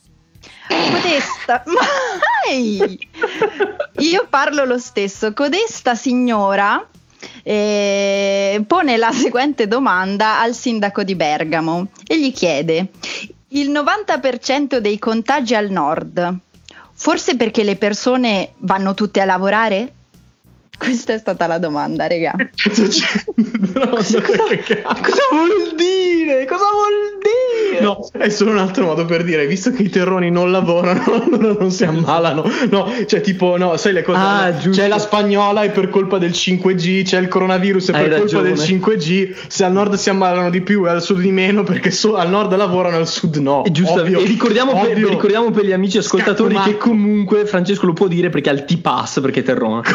Codesta, 0.67 1.63
mai! 2.47 2.97
Io 3.99 4.27
parlo 4.29 4.65
lo 4.65 4.77
stesso. 4.79 5.33
Codesta 5.33 5.95
signora 5.95 6.85
eh, 7.43 8.63
pone 8.65 8.97
la 8.97 9.11
seguente 9.11 9.67
domanda 9.67 10.39
al 10.41 10.53
sindaco 10.53 11.03
di 11.03 11.15
Bergamo 11.15 11.87
e 12.07 12.19
gli 12.19 12.31
chiede: 12.33 12.87
il 13.49 13.69
90% 13.71 14.77
dei 14.77 14.97
contagi 14.99 15.55
al 15.55 15.69
nord, 15.69 16.35
forse 16.95 17.35
perché 17.35 17.63
le 17.63 17.75
persone 17.75 18.53
vanno 18.59 18.93
tutte 18.93 19.21
a 19.21 19.25
lavorare? 19.25 19.91
Questa 20.77 21.13
è 21.13 21.17
stata 21.17 21.47
la 21.47 21.57
domanda, 21.57 22.07
c'è? 22.87 23.23
No, 23.75 23.89
Cosa, 23.89 24.21
cosa 24.21 25.23
vuol 25.31 25.75
dire? 25.75 26.45
Cosa 26.45 26.65
vuol 26.71 27.19
dire? 27.79 27.83
No, 27.85 28.09
è 28.17 28.29
solo 28.29 28.51
un 28.51 28.57
altro 28.57 28.85
modo 28.85 29.05
per 29.05 29.23
dire, 29.23 29.45
visto 29.45 29.71
che 29.71 29.83
i 29.83 29.89
terroni 29.89 30.31
non 30.31 30.51
lavorano, 30.51 31.23
non 31.59 31.69
si 31.71 31.83
ammalano. 31.83 32.43
No, 32.69 32.91
cioè 33.05 33.21
tipo, 33.21 33.57
no, 33.57 33.77
sai 33.77 33.93
le 33.93 34.01
cose. 34.01 34.17
Ah, 34.17 34.49
no, 34.51 34.69
c'è 34.71 34.87
la 34.87 34.97
spagnola 34.99 35.63
e 35.63 35.69
per 35.69 35.89
colpa 35.89 36.17
del 36.17 36.31
5G, 36.31 37.03
c'è 37.03 37.19
il 37.19 37.27
coronavirus 37.27 37.89
e 37.89 37.91
Hai 37.93 37.99
per 38.07 38.09
colpa 38.19 38.23
ragione. 38.23 38.49
del 38.53 38.57
5G, 38.59 39.33
se 39.47 39.63
al 39.63 39.71
nord 39.71 39.93
si 39.95 40.09
ammalano 40.09 40.49
di 40.49 40.61
più 40.61 40.85
e 40.85 40.89
al 40.89 41.01
sud 41.01 41.19
di 41.19 41.31
meno, 41.31 41.63
perché 41.63 41.91
so- 41.91 42.15
al 42.15 42.29
nord 42.29 42.55
lavorano 42.55 42.95
e 42.95 42.99
al 42.99 43.07
sud 43.07 43.35
no. 43.37 43.63
E, 43.65 43.71
giusto, 43.71 44.01
Ovvio, 44.01 44.19
e 44.19 44.25
ricordiamo, 44.25 44.79
per, 44.81 44.97
ricordiamo 44.97 45.51
per 45.51 45.65
gli 45.65 45.71
amici 45.73 45.97
ascoltatori 45.97 46.55
Scatto 46.55 46.69
che 46.69 46.77
comunque 46.77 47.45
Francesco 47.45 47.85
lo 47.85 47.93
può 47.93 48.07
dire 48.07 48.29
perché 48.29 48.49
ha 48.49 48.53
il 48.53 48.65
T-Pass 48.65 49.19
perché 49.21 49.41
è 49.41 49.43
terrone. 49.43 49.81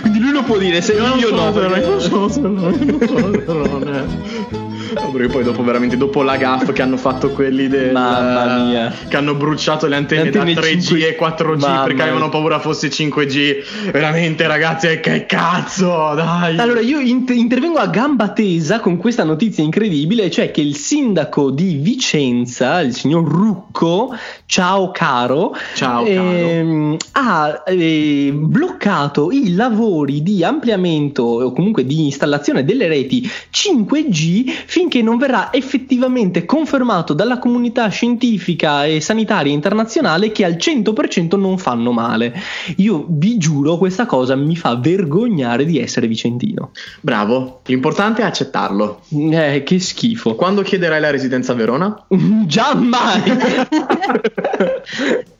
Quindi 0.00 0.18
lui 0.20 0.32
lo 0.32 0.42
può 0.42 0.56
dire, 0.58 0.80
se 0.80 0.92
Io 0.94 1.06
non 1.06 1.18
io 1.18 1.28
sono 1.28 1.44
no. 1.44 1.52
terrone, 1.52 1.80
perché- 1.80 1.88
non 1.88 2.00
sono 2.00 2.28
terrone, 2.28 2.84
non 2.84 3.06
sono 3.06 3.30
terrone. 3.30 4.71
Perché 4.94 5.28
poi 5.28 5.42
dopo 5.42 5.62
veramente 5.62 5.96
dopo 5.96 6.22
la 6.22 6.36
gaff 6.36 6.70
che 6.72 6.82
hanno 6.82 6.96
fatto 6.96 7.30
quelli 7.30 7.68
del 7.68 7.92
Mamma 7.92 8.56
mia. 8.64 8.94
che 9.08 9.16
hanno 9.16 9.34
bruciato 9.34 9.86
le 9.86 9.96
antenne, 9.96 10.30
Le 10.30 10.38
antenne 10.38 10.54
da 10.54 10.60
3G 10.60 10.92
5G. 10.92 11.02
e 11.02 11.16
4G 11.18 11.58
Mamma 11.60 11.82
perché 11.84 12.02
avevano 12.02 12.28
paura 12.28 12.58
fosse 12.58 12.88
5G 12.88 13.90
veramente 13.90 14.46
ragazzi 14.46 14.86
eh, 14.88 15.00
che 15.00 15.24
cazzo 15.26 16.12
dai 16.14 16.58
Allora 16.58 16.80
io 16.80 16.98
int- 17.00 17.30
intervengo 17.30 17.78
a 17.78 17.86
gamba 17.86 18.30
tesa 18.30 18.80
con 18.80 18.96
questa 18.96 19.24
notizia 19.24 19.62
incredibile, 19.64 20.30
cioè 20.30 20.50
che 20.50 20.60
il 20.60 20.76
sindaco 20.76 21.50
di 21.50 21.74
Vicenza, 21.76 22.80
il 22.80 22.94
signor 22.94 23.26
Rucco, 23.26 24.14
ciao 24.46 24.90
caro, 24.90 25.54
Ciao, 25.74 26.04
ehm, 26.04 26.96
ha 27.12 27.62
eh, 27.66 28.30
bloccato 28.34 29.30
i 29.30 29.54
lavori 29.54 30.22
di 30.22 30.44
ampliamento 30.44 31.22
o 31.22 31.52
comunque 31.52 31.84
di 31.86 32.04
installazione 32.04 32.64
delle 32.64 32.88
reti 32.88 33.28
5G 33.52 34.52
finché 34.82 35.00
non 35.00 35.16
verrà 35.16 35.52
effettivamente 35.52 36.44
confermato 36.44 37.14
dalla 37.14 37.38
comunità 37.38 37.86
scientifica 37.86 38.84
e 38.84 39.00
sanitaria 39.00 39.52
internazionale 39.52 40.32
che 40.32 40.44
al 40.44 40.54
100% 40.54 41.38
non 41.38 41.56
fanno 41.56 41.92
male. 41.92 42.34
Io 42.78 43.06
vi 43.08 43.38
giuro, 43.38 43.78
questa 43.78 44.06
cosa 44.06 44.34
mi 44.34 44.56
fa 44.56 44.74
vergognare 44.74 45.64
di 45.64 45.78
essere 45.78 46.08
vicentino. 46.08 46.70
bravo 47.00 47.60
l'importante 47.66 48.22
è 48.22 48.24
accettarlo 48.24 49.02
Eh, 49.10 49.62
che 49.64 49.78
schifo. 49.78 50.34
quando 50.34 50.62
chiederai 50.62 51.00
la 51.00 51.10
residenza 51.10 51.52
a 51.52 51.54
Verona 51.54 52.04
Già 52.46 52.74
mai. 52.74 53.22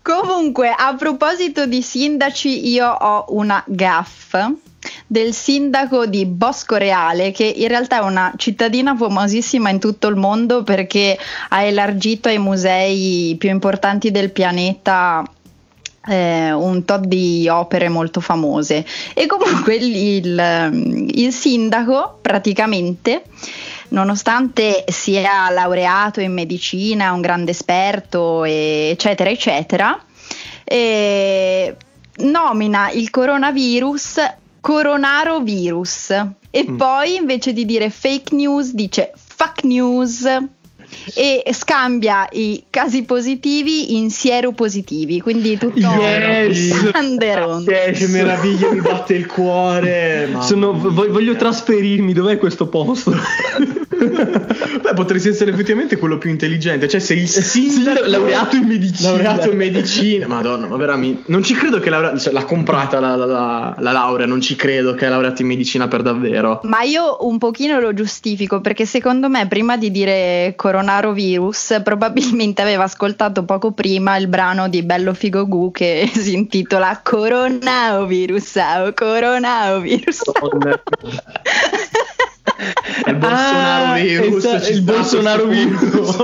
Comunque, 0.02 0.72
a 0.76 0.94
proposito 0.94 1.66
di 1.66 1.82
sindaci, 1.82 2.68
io 2.68 2.88
ho 2.88 3.25
una 3.30 3.62
gaff 3.66 4.37
del 5.12 5.35
sindaco 5.35 6.07
di 6.07 6.25
Bosco 6.25 6.76
Reale, 6.76 7.33
che 7.33 7.45
in 7.45 7.69
realtà 7.69 7.99
è 7.99 8.02
una 8.02 8.33
cittadina 8.38 8.97
famosissima 8.97 9.69
in 9.69 9.78
tutto 9.78 10.09
il 10.09 10.16
mondo 10.16 10.62
perché 10.62 11.19
ha 11.50 11.61
elargito 11.61 12.28
ai 12.31 12.38
musei 12.38 13.37
più 13.38 13.50
importanti 13.50 14.11
del 14.11 14.31
pianeta 14.31 15.23
eh, 16.07 16.50
un 16.52 16.87
tot 16.87 17.04
di 17.04 17.47
opere 17.47 17.90
molto 17.90 18.21
famose. 18.21 18.87
E 19.12 19.26
comunque 19.26 19.75
il, 19.75 21.11
il- 21.12 21.33
sindaco 21.33 22.19
praticamente 22.23 23.25
nonostante 23.88 24.83
sia 24.88 25.50
laureato 25.50 26.23
in 26.23 26.33
medicina, 26.33 27.12
un 27.12 27.21
grande 27.21 27.50
esperto, 27.50 28.45
eccetera, 28.45 29.28
eccetera, 29.28 30.02
eh, 30.64 31.76
nomina 32.16 32.90
il 32.90 33.11
coronavirus 33.11 34.40
coronarovirus 34.62 36.11
e 36.50 36.64
Mm. 36.71 36.76
poi 36.76 37.16
invece 37.16 37.52
di 37.52 37.64
dire 37.66 37.90
fake 37.90 38.35
news 38.35 38.73
dice 38.73 39.12
fuck 39.14 39.64
news 39.64 40.25
e 41.14 41.42
scambia 41.52 42.28
i 42.33 42.64
casi 42.71 43.02
positivi 43.04 43.97
in 43.97 44.11
sieropositivi, 44.11 45.21
quindi 45.21 45.57
tutto 45.59 45.78
Yes. 45.81 46.90
grande 46.90 47.35
rondo. 47.35 47.71
che 47.73 48.07
meraviglia 48.09 48.71
mi 48.71 48.81
batte 48.81 49.14
il 49.14 49.26
cuore 49.26 50.28
Sono- 50.40 50.73
voglio 50.78 51.35
trasferirmi, 51.35 52.12
dov'è 52.12 52.37
questo 52.38 52.69
posto? 52.69 53.11
Beh, 54.82 54.94
potresti 54.94 55.28
essere 55.28 55.52
effettivamente 55.52 55.97
quello 55.97 56.18
più 56.18 56.30
intelligente. 56.30 56.88
Cioè, 56.88 57.00
sei 57.00 57.18
il 57.21 57.28
sindaco 57.28 58.04
laureato 58.06 58.56
in 58.56 58.66
medicina. 58.66 59.11
Laureato 59.11 59.50
in 59.50 59.56
medicina. 59.56 60.26
Madonna, 60.32 60.66
ma 60.66 60.76
veramente. 60.76 61.23
Non 61.26 61.42
ci 61.42 61.54
credo 61.54 61.78
che 61.78 61.90
laurea- 61.90 62.16
cioè, 62.18 62.32
l'ha 62.32 62.44
comprata 62.44 63.00
la, 63.00 63.14
la- 63.16 63.25
la- 63.26 63.75
la 63.78 63.92
laurea. 63.92 64.26
Non 64.26 64.40
ci 64.40 64.56
credo 64.56 64.94
che 64.94 65.06
è 65.06 65.09
laureato 65.09 65.42
in 65.42 65.49
medicina 65.49 65.88
per 65.88 66.02
davvero. 66.02 66.61
Ma 66.64 66.82
io 66.82 67.18
un 67.21 67.38
pochino 67.38 67.78
lo 67.80 67.94
giustifico 67.94 68.61
perché 68.61 68.87
secondo 68.87 69.28
me 69.28 69.47
prima 69.49 69.76
di 69.76 69.90
dire 69.90 70.54
coronavirus 70.56 71.80
probabilmente 71.85 72.62
aveva 72.62 72.85
ascoltato 72.85 73.44
poco 73.44 73.73
prima 73.73 74.16
il 74.16 74.26
brano 74.28 74.68
di 74.68 74.82
Bello 74.82 75.14
Figo 75.14 75.47
Gu 75.47 75.71
che 75.71 76.11
si 76.12 76.35
intitola 76.35 77.00
Coronavirus, 77.02 78.56
oh, 78.56 78.92
Coronavirus. 78.94 80.21
È 83.04 83.11
il 83.11 83.16
Bolsonaro 83.16 83.92
Ah, 83.92 83.99
virus. 83.99 84.64
ci 84.64 84.73
il 84.73 84.82
Bolsonaro 84.82 85.44
virus. 85.47 86.16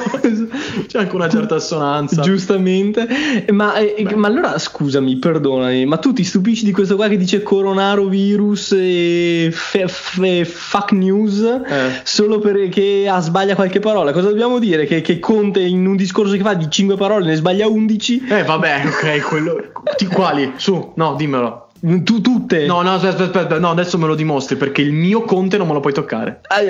C'è 0.87 0.99
anche 1.00 1.14
una 1.14 1.28
certa 1.28 1.56
assonanza. 1.56 2.23
Giustamente, 2.23 3.06
ma, 3.50 3.75
eh, 3.76 4.06
ma 4.14 4.28
allora 4.28 4.58
scusami, 4.58 5.16
perdonami, 5.16 5.85
ma 5.87 5.97
tu 5.99 6.12
ti 6.12 6.25
stupisci 6.25 6.64
di 6.64 6.73
questo 6.73 6.97
qua 6.97 7.08
che 7.08 7.16
dice 7.16 7.42
coronavirus 7.42 8.75
e 8.78 9.50
fe- 9.52 9.88
fe- 9.88 10.44
fuck 10.44 10.92
news 10.92 11.40
Eh. 11.42 12.00
solo 12.04 12.38
perché 12.38 13.06
ha 13.08 13.20
sbaglia 13.20 13.54
qualche 13.54 13.80
parola? 13.80 14.12
Cosa 14.12 14.28
dobbiamo 14.28 14.58
dire? 14.58 14.87
Che, 14.87 15.00
che 15.00 15.18
Conte 15.18 15.61
in 15.61 15.85
un 15.87 15.97
discorso 15.97 16.35
che 16.37 16.42
fa 16.42 16.54
di 16.54 16.70
5 16.70 16.97
parole 16.97 17.26
ne 17.26 17.35
sbaglia 17.35 17.66
11? 17.66 18.25
Eh, 18.28 18.42
vabbè, 18.44 18.82
ok, 18.87 19.20
quello. 19.23 19.73
Ti, 19.97 20.06
quali? 20.06 20.52
Su, 20.56 20.92
no, 20.97 21.14
dimmelo. 21.16 21.67
Tu 21.80 22.20
tutte? 22.20 22.66
No, 22.66 22.82
no, 22.82 22.94
aspetta, 22.94 23.25
aspetta, 23.25 23.38
aspetta, 23.40 23.61
no, 23.61 23.70
adesso 23.70 23.99
me 23.99 24.06
lo 24.06 24.14
dimostri 24.14 24.56
perché 24.56 24.82
il 24.82 24.92
mio 24.92 25.23
conte 25.23 25.56
non 25.56 25.66
me 25.68 25.75
lo 25.75 25.80
puoi 25.80 25.92
toccare. 25.92 26.40
Ah, 26.49 26.61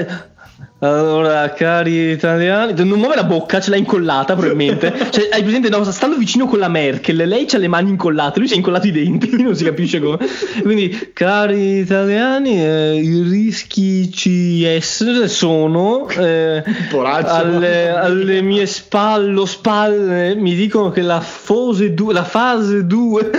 Allora, 0.80 1.50
cari 1.54 2.12
italiani, 2.12 2.72
non 2.84 3.00
muove 3.00 3.16
la 3.16 3.24
bocca, 3.24 3.60
ce 3.60 3.70
l'ha 3.70 3.76
incollata 3.76 4.36
probabilmente. 4.36 4.94
cioè, 5.10 5.28
hai 5.32 5.42
presente, 5.42 5.68
no, 5.70 5.82
stando 5.90 6.16
vicino 6.16 6.46
con 6.46 6.60
la 6.60 6.68
Merkel, 6.68 7.16
lei 7.16 7.46
ha 7.50 7.58
le 7.58 7.66
mani 7.66 7.90
incollate, 7.90 8.38
lui 8.38 8.46
si 8.46 8.54
è 8.54 8.56
incollato 8.58 8.86
i 8.86 8.92
denti, 8.92 9.28
non 9.42 9.56
si 9.56 9.64
capisce 9.64 9.98
come. 9.98 10.18
Quindi, 10.62 11.10
cari 11.12 11.78
italiani, 11.78 12.62
eh, 12.62 12.94
i 12.94 13.22
rischi 13.22 14.08
CS 14.08 15.24
sono 15.24 16.08
eh, 16.10 16.62
alle, 16.92 17.90
alle 17.90 18.40
mie 18.40 18.66
spalle, 18.66 19.46
spalle, 19.46 20.36
mi 20.36 20.54
dicono 20.54 20.90
che 20.90 21.02
la 21.02 21.20
fase 21.20 21.92
2, 21.92 22.12
la 22.12 22.24
fase 22.24 22.86
2 22.86 23.30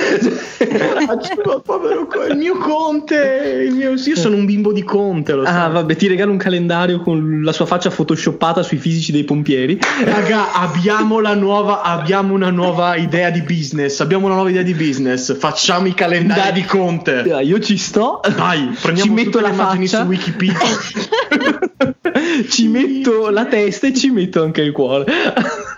Poraccio, 0.68 1.62
povero 1.66 2.06
co- 2.06 2.26
il 2.26 2.38
mio 2.38 2.58
conte, 2.58 3.64
il 3.66 3.74
mio- 3.74 3.94
io 3.94 4.16
sono 4.16 4.36
un 4.36 4.46
bimbo 4.46 4.74
di 4.74 4.84
conte, 4.84 5.34
lo 5.34 5.44
Ah, 5.44 5.52
sai. 5.52 5.72
vabbè, 5.72 5.96
ti 5.96 6.08
regalo 6.08 6.32
un 6.32 6.38
calendario 6.38 7.00
con 7.00 7.29
sulla 7.30 7.52
sua 7.52 7.66
faccia 7.68 7.90
photoshoppata 7.92 8.64
sui 8.64 8.78
fisici 8.78 9.12
dei 9.12 9.24
pompieri. 9.24 9.80
Raga, 10.04 10.54
abbiamo, 10.54 11.20
la 11.20 11.36
nuova, 11.36 11.82
abbiamo 11.82 12.34
una 12.34 12.50
nuova 12.50 12.96
idea 12.96 13.30
di 13.30 13.42
business. 13.42 14.00
Abbiamo 14.00 14.26
una 14.26 14.36
nuova 14.36 14.50
idea 14.50 14.64
di 14.64 14.74
business. 14.74 15.38
Facciamo 15.38 15.88
i 15.88 15.94
calendari 15.94 16.52
Dai. 16.52 16.62
di 16.62 16.66
Conte. 16.66 17.22
Dai, 17.24 17.46
Io 17.48 17.60
ci 17.60 17.78
sto. 17.78 18.22
Dai, 18.36 18.76
prendiamo 18.82 19.16
ci 19.16 19.24
metto 19.24 19.40
la 19.40 19.50
le 19.50 19.54
immagini 19.54 19.88
faccia. 19.88 20.02
su 20.02 20.08
Wikipedia. 20.08 20.58
ci 22.50 22.68
metto 22.68 23.30
la 23.30 23.46
testa 23.46 23.88
e 23.88 23.94
ci 23.94 24.10
metto 24.10 24.42
anche 24.42 24.62
il 24.62 24.72
cuore. 24.72 25.06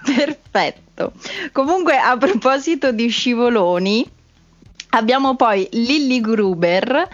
Perfetto. 0.03 1.13
Comunque, 1.51 1.98
a 1.98 2.15
proposito 2.17 2.91
di 2.91 3.10
scivoloni, 3.10 4.08
abbiamo 4.91 5.36
poi 5.36 5.67
Lilly 5.72 6.22
Gruber 6.22 7.08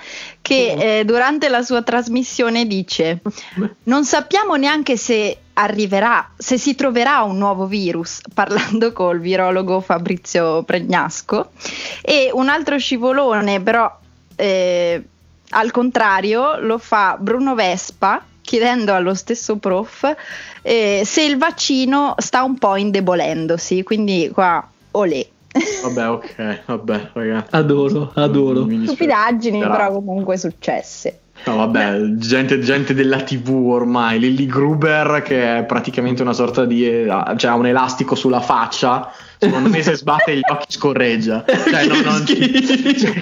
che 0.48 1.00
eh, 1.00 1.04
durante 1.04 1.50
la 1.50 1.62
sua 1.62 1.82
trasmissione 1.82 2.66
dice: 2.66 3.20
Non 3.84 4.06
sappiamo 4.06 4.56
neanche 4.56 4.96
se 4.96 5.40
arriverà, 5.52 6.32
se 6.38 6.58
si 6.58 6.74
troverà 6.74 7.24
un 7.24 7.38
nuovo 7.38 7.66
virus, 7.66 8.22
parlando 8.34 8.94
col 8.94 9.20
virologo 9.20 9.82
Fabrizio 9.82 10.64
Pregnasco. 10.64 11.52
E 12.02 12.30
un 12.32 12.48
altro 12.48 12.78
scivolone, 12.78 13.60
però 13.60 13.94
eh, 14.38 15.04
al 15.50 15.72
contrario, 15.72 16.58
lo 16.62 16.78
fa 16.78 17.18
Bruno 17.20 17.54
Vespa 17.54 18.24
chiedendo 18.40 18.94
allo 18.94 19.16
stesso 19.16 19.58
prof 19.58 20.16
eh, 20.62 21.02
se 21.04 21.24
il 21.24 21.38
vaccino 21.38 22.16
sta 22.20 22.44
un 22.44 22.58
po' 22.58 22.78
indebolendosi, 22.78 23.84
quindi 23.84 24.30
qua 24.34 24.66
olè. 24.92 25.28
Vabbè, 25.84 26.10
ok, 26.10 26.62
vabbè, 26.66 27.10
raga. 27.14 27.46
Adoro, 27.52 28.12
adoro. 28.16 28.66
Mi. 28.66 28.86
Stupidaggini, 28.86 29.60
Però- 29.60 29.72
però 29.72 29.92
comunque 29.94 30.38
successe. 30.38 31.20
No, 31.46 31.56
vabbè, 31.58 32.00
gente, 32.16 32.60
gente 32.60 32.94
della 32.96 33.22
TV 33.22 33.50
ormai. 33.50 34.20
Lilly 34.20 34.48
Gruber, 34.48 35.22
che 35.24 35.60
è 35.60 35.64
praticamente 35.66 36.22
una 36.24 36.34
sorta 36.34 36.66
di. 36.66 36.84
cioè 37.38 37.52
ha 37.52 37.56
un 37.56 37.68
elastico 37.68 38.16
sulla 38.16 38.42
faccia. 38.42 39.12
Secondo 39.38 39.70
me, 39.70 39.84
se 39.84 39.96
sbatte 39.96 40.36
gli 40.36 40.42
occhi 40.52 40.66
scorreggia. 40.70 41.46
Cioè, 41.46 41.86
no, 41.86 42.02
non. 42.02 42.26
Schifo. 42.26 43.14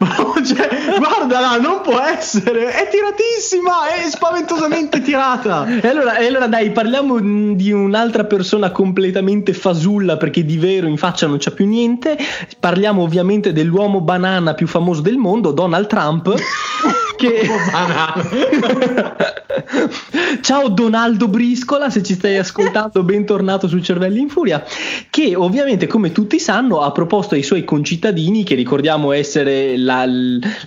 Ma 0.00 0.14
cioè, 0.44 0.98
guardala, 0.98 1.56
non 1.58 1.80
può 1.82 1.98
essere. 2.00 2.70
È 2.70 2.88
tiratissima, 2.88 3.88
è 3.88 4.08
spaventosamente 4.08 5.00
tirata. 5.00 5.66
E 5.66 5.88
allora, 5.88 6.18
e 6.18 6.26
allora 6.26 6.46
dai, 6.46 6.70
parliamo 6.70 7.18
di 7.54 7.72
un'altra 7.72 8.24
persona 8.24 8.70
completamente 8.70 9.52
fasulla 9.52 10.16
perché 10.16 10.44
di 10.44 10.58
vero 10.58 10.86
in 10.86 10.96
faccia 10.96 11.26
non 11.26 11.38
c'ha 11.38 11.50
più 11.50 11.66
niente. 11.66 12.16
Parliamo 12.60 13.02
ovviamente 13.02 13.52
dell'uomo 13.52 14.00
banana 14.00 14.54
più 14.54 14.66
famoso 14.66 15.00
del 15.00 15.16
mondo, 15.16 15.52
Donald 15.52 15.86
Trump. 15.86 16.34
che... 17.18 17.48
Ciao 20.40 20.68
Donaldo 20.68 21.26
Briscola, 21.26 21.90
se 21.90 22.00
ci 22.02 22.14
stai 22.14 22.38
ascoltando, 22.38 23.02
bentornato 23.02 23.66
su 23.66 23.80
Cervelli 23.80 24.20
in 24.20 24.28
Furia, 24.28 24.64
che 25.10 25.34
ovviamente 25.34 25.88
come 25.88 26.12
tutti 26.12 26.38
sanno 26.38 26.80
ha 26.80 26.92
proposto 26.92 27.34
ai 27.34 27.42
suoi 27.42 27.64
concittadini, 27.64 28.44
che 28.44 28.54
ricordiamo 28.54 29.10
essere 29.12 29.76
la, 29.76 30.06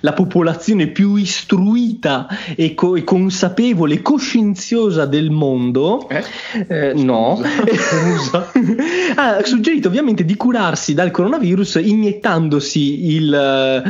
la 0.00 0.12
popolazione 0.12 0.88
più 0.88 1.16
istruita 1.16 2.28
e, 2.54 2.74
co- 2.74 2.96
e 2.96 3.02
consapevole 3.02 3.94
e 3.94 4.02
coscienziosa 4.02 5.06
del 5.06 5.30
mondo, 5.30 6.06
Eh? 6.08 6.22
eh, 6.68 6.92
no, 6.94 7.40
ha 9.16 9.40
suggerito 9.42 9.88
ovviamente 9.88 10.24
di 10.24 10.36
curarsi 10.36 10.92
dal 10.92 11.10
coronavirus 11.10 11.80
iniettandosi 11.82 13.14
il, 13.14 13.32
eh, 13.32 13.82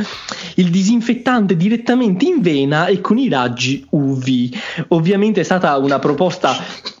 il 0.55 0.69
disinfettante 0.69 1.57
direttamente 1.57 2.25
in 2.25 2.41
vena 2.41 2.51
e 2.87 3.01
con 3.01 3.17
i 3.17 3.29
raggi 3.29 3.85
UV. 3.89 4.49
Ovviamente 4.89 5.41
è 5.41 5.43
stata 5.43 5.77
una 5.77 5.99
proposta 5.99 6.55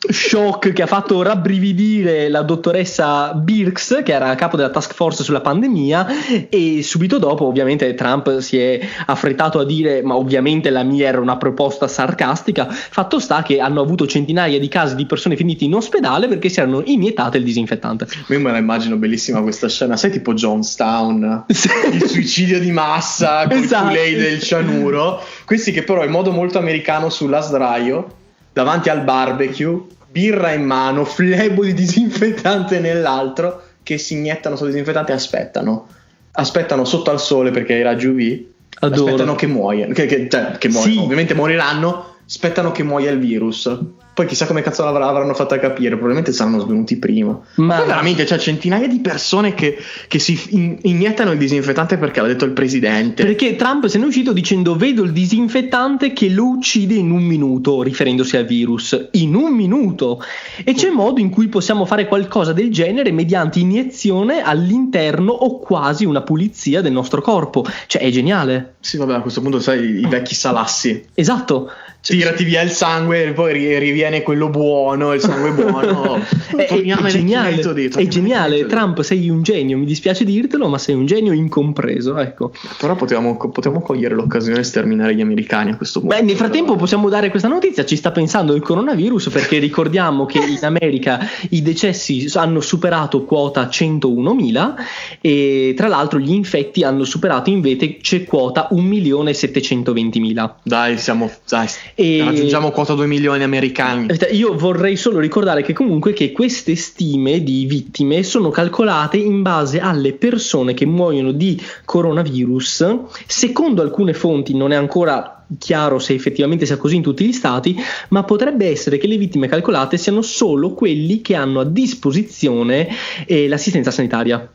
shock 0.09 0.73
che 0.73 0.81
ha 0.81 0.87
fatto 0.87 1.21
rabbrividire 1.21 2.29
la 2.29 2.41
dottoressa 2.41 3.33
Birx, 3.33 4.03
che 4.03 4.11
era 4.11 4.35
capo 4.35 4.57
della 4.57 4.69
task 4.69 4.93
force 4.93 5.23
sulla 5.23 5.41
pandemia, 5.41 6.47
e 6.49 6.81
subito 6.83 7.17
dopo 7.17 7.45
ovviamente 7.45 7.93
Trump 7.93 8.39
si 8.39 8.57
è 8.59 8.79
affrettato 9.05 9.59
a 9.59 9.65
dire 9.65 10.01
ma 10.01 10.15
ovviamente 10.15 10.69
la 10.69 10.83
mia 10.83 11.07
era 11.07 11.19
una 11.19 11.37
proposta 11.37 11.87
sarcastica, 11.87 12.67
fatto 12.69 13.19
sta 13.19 13.43
che 13.43 13.59
hanno 13.59 13.81
avuto 13.81 14.05
centinaia 14.07 14.59
di 14.59 14.67
casi 14.67 14.95
di 14.95 15.05
persone 15.05 15.35
finite 15.35 15.63
in 15.63 15.75
ospedale 15.75 16.27
perché 16.27 16.49
si 16.49 16.59
erano 16.59 16.81
iniettate 16.85 17.37
il 17.37 17.43
disinfettante. 17.43 18.07
Io 18.27 18.39
me 18.39 18.51
la 18.51 18.57
immagino 18.57 18.95
bellissima 18.97 19.41
questa 19.41 19.69
scena, 19.69 19.97
sai 19.97 20.11
tipo 20.11 20.33
Jonestown, 20.33 21.45
il 21.47 22.03
suicidio 22.07 22.59
di 22.59 22.71
massa 22.71 23.47
con 23.47 23.57
Esatto. 23.57 23.85
i 23.85 23.87
culei 23.87 24.15
del 24.15 24.41
cianuro, 24.41 25.21
questi 25.45 25.71
che 25.71 25.83
però 25.83 26.03
in 26.03 26.11
modo 26.11 26.31
molto 26.31 26.57
americano 26.57 27.09
sulla 27.09 27.41
sdraio, 27.41 28.21
davanti 28.53 28.89
al 28.89 29.01
barbecue, 29.03 29.81
birra 30.09 30.51
in 30.51 30.63
mano, 30.63 31.03
flebo 31.05 31.63
di 31.65 31.73
disinfettante 31.75 32.79
nell'altro, 32.79 33.63
che 33.83 33.97
si 33.97 34.13
iniettano 34.13 34.55
sul 34.55 34.67
disinfettante 34.67 35.11
e 35.11 35.15
aspettano. 35.15 35.87
Aspettano 36.33 36.85
sotto 36.85 37.11
al 37.11 37.19
sole 37.19 37.51
perché 37.51 37.81
raggi 37.83 38.07
UV, 38.07 38.43
Adoro. 38.79 39.05
aspettano 39.05 39.35
che 39.35 39.47
muoiano, 39.47 39.93
che, 39.93 40.05
che- 40.05 40.27
cioè, 40.29 40.57
che 40.57 40.69
muoiano, 40.69 40.93
Sì. 40.93 40.99
ovviamente 40.99 41.33
moriranno, 41.33 42.15
aspettano 42.25 42.71
che 42.71 42.83
muoia 42.83 43.11
il 43.11 43.19
virus. 43.19 43.69
Poi 44.13 44.27
chissà 44.27 44.45
come 44.45 44.61
cazzo 44.61 44.83
l'avr- 44.83 45.01
avranno 45.03 45.33
fatto 45.33 45.55
a 45.55 45.57
capire, 45.57 45.89
probabilmente 45.91 46.31
saranno 46.31 46.59
svenuti 46.59 46.97
prima. 46.97 47.31
Ma- 47.55 47.65
Ma 47.65 47.81
veramente, 47.83 48.23
c'è 48.25 48.37
centinaia 48.37 48.87
di 48.87 48.99
persone 48.99 49.55
che, 49.55 49.77
che 50.07 50.19
si 50.19 50.39
in- 50.49 50.77
iniettano 50.83 51.31
il 51.31 51.39
disinfettante 51.39 51.97
perché 51.97 52.21
l'ha 52.21 52.27
detto 52.27 52.45
il 52.45 52.51
presidente. 52.51 53.23
Perché 53.25 53.55
Trump 53.55 53.87
se 53.87 53.97
ne 53.97 54.03
è 54.03 54.07
uscito 54.07 54.31
dicendo 54.31 54.75
vedo 54.75 55.01
il 55.03 55.11
disinfettante 55.11 56.13
che 56.13 56.29
lo 56.29 56.45
uccide 56.45 56.93
in 56.93 57.09
un 57.09 57.23
minuto, 57.23 57.81
riferendosi 57.81 58.37
al 58.37 58.45
virus, 58.45 59.07
in 59.13 59.33
un 59.33 59.51
minuto. 59.53 60.21
E 60.63 60.73
c'è 60.73 60.89
modo 60.91 61.19
in 61.19 61.29
cui 61.31 61.47
possiamo 61.47 61.85
fare 61.85 62.07
qualcosa 62.07 62.53
del 62.53 62.71
genere 62.71 63.11
mediante 63.11 63.59
iniezione 63.59 64.41
all'interno 64.41 65.31
o 65.31 65.57
quasi 65.59 66.05
una 66.05 66.21
pulizia 66.21 66.81
del 66.81 66.91
nostro 66.91 67.21
corpo. 67.21 67.65
Cioè 67.87 68.01
è 68.01 68.09
geniale. 68.11 68.75
Sì, 68.79 68.97
vabbè, 68.97 69.13
a 69.15 69.21
questo 69.21 69.41
punto 69.41 69.59
sai 69.59 70.01
i 70.01 70.05
vecchi 70.07 70.35
salassi. 70.35 71.03
Esatto. 71.15 71.71
Cioè, 72.03 72.17
Tirati 72.17 72.43
via 72.43 72.61
il 72.61 72.69
sangue, 72.69 73.31
poi 73.31 73.53
ri- 73.53 73.77
riviene 73.79 74.23
quello 74.23 74.49
buono, 74.49 75.13
il 75.13 75.21
sangue 75.21 75.51
buono. 75.55 76.17
È, 76.53 76.55
è- 76.55 76.65
è 76.65 77.07
geniale, 77.07 77.55
metodi, 77.55 77.85
è 77.85 78.07
geniale. 78.07 78.65
Trump, 78.65 78.99
sei 79.03 79.29
un 79.29 79.41
genio. 79.41 79.77
Mi 79.77 79.85
dispiace 79.85 80.25
dirtelo, 80.25 80.67
ma 80.67 80.77
sei 80.77 80.95
un 80.95 81.05
genio 81.05 81.31
incompreso. 81.31 82.17
Ecco. 82.17 82.51
Però 82.77 82.95
potevamo, 82.95 83.37
potevamo 83.37 83.79
cogliere 83.79 84.15
l'occasione 84.15 84.59
e 84.59 84.63
sterminare 84.63 85.15
gli 85.15 85.21
americani 85.21 85.71
a 85.71 85.77
questo 85.77 86.01
punto. 86.01 86.13
Beh, 86.13 86.23
nel 86.23 86.35
frattempo 86.35 86.75
possiamo 86.75 87.07
dare 87.07 87.29
questa 87.29 87.47
notizia, 87.47 87.85
ci 87.85 87.95
sta 87.95 88.11
pensando 88.11 88.53
il 88.53 88.61
coronavirus 88.61 89.29
perché 89.29 89.59
ricordiamo 89.59 90.25
che 90.25 90.39
in 90.39 90.59
America 90.65 91.25
i 91.51 91.61
decessi 91.61 92.29
hanno 92.33 92.59
superato 92.59 93.23
quota 93.23 93.69
101.000 93.71 94.73
e 95.21 95.73
tra 95.77 95.87
l'altro 95.87 96.19
gli 96.19 96.31
infetti 96.33 96.83
hanno 96.83 97.05
superato 97.05 97.49
invece 97.49 98.25
quota 98.25 98.67
1.720.000. 98.73 100.51
Dai, 100.63 100.97
siamo. 100.97 101.31
Dai, 101.47 101.67
E- 101.95 102.23
raggiungiamo 102.23 102.71
quota 102.71 102.93
2 102.93 103.05
milioni 103.05 103.43
americani. 103.43 104.07
Aspetta, 104.09 104.33
Io 104.33 104.55
vorrei 104.55 104.95
solo 104.95 105.19
ricordare 105.19 105.61
che 105.61 105.73
comunque 105.73 106.13
che 106.13 106.31
queste 106.31 106.75
stime 106.75 107.43
di 107.43 107.65
vittime 107.65 108.23
sono 108.23 108.49
calcolate 108.49 109.17
in 109.17 109.41
base 109.41 109.79
alle 109.79 110.13
persone 110.13 110.73
che 110.73 110.85
muoiono 110.85 111.31
di 111.31 111.61
coronavirus. 111.85 112.97
Secondo 113.27 113.81
alcune 113.81 114.13
fonti 114.13 114.55
non 114.55 114.71
è 114.71 114.75
ancora 114.75 115.45
chiaro 115.57 115.99
se 115.99 116.13
effettivamente 116.13 116.65
sia 116.65 116.77
così 116.77 116.95
in 116.95 117.01
tutti 117.01 117.25
gli 117.25 117.33
stati, 117.33 117.75
ma 118.09 118.23
potrebbe 118.23 118.67
essere 118.67 118.97
che 118.97 119.07
le 119.07 119.17
vittime 119.17 119.47
calcolate 119.47 119.97
siano 119.97 120.21
solo 120.21 120.73
quelli 120.73 121.21
che 121.21 121.35
hanno 121.35 121.59
a 121.59 121.65
disposizione 121.65 122.89
eh, 123.25 123.47
l'assistenza 123.47 123.91
sanitaria. 123.91 124.49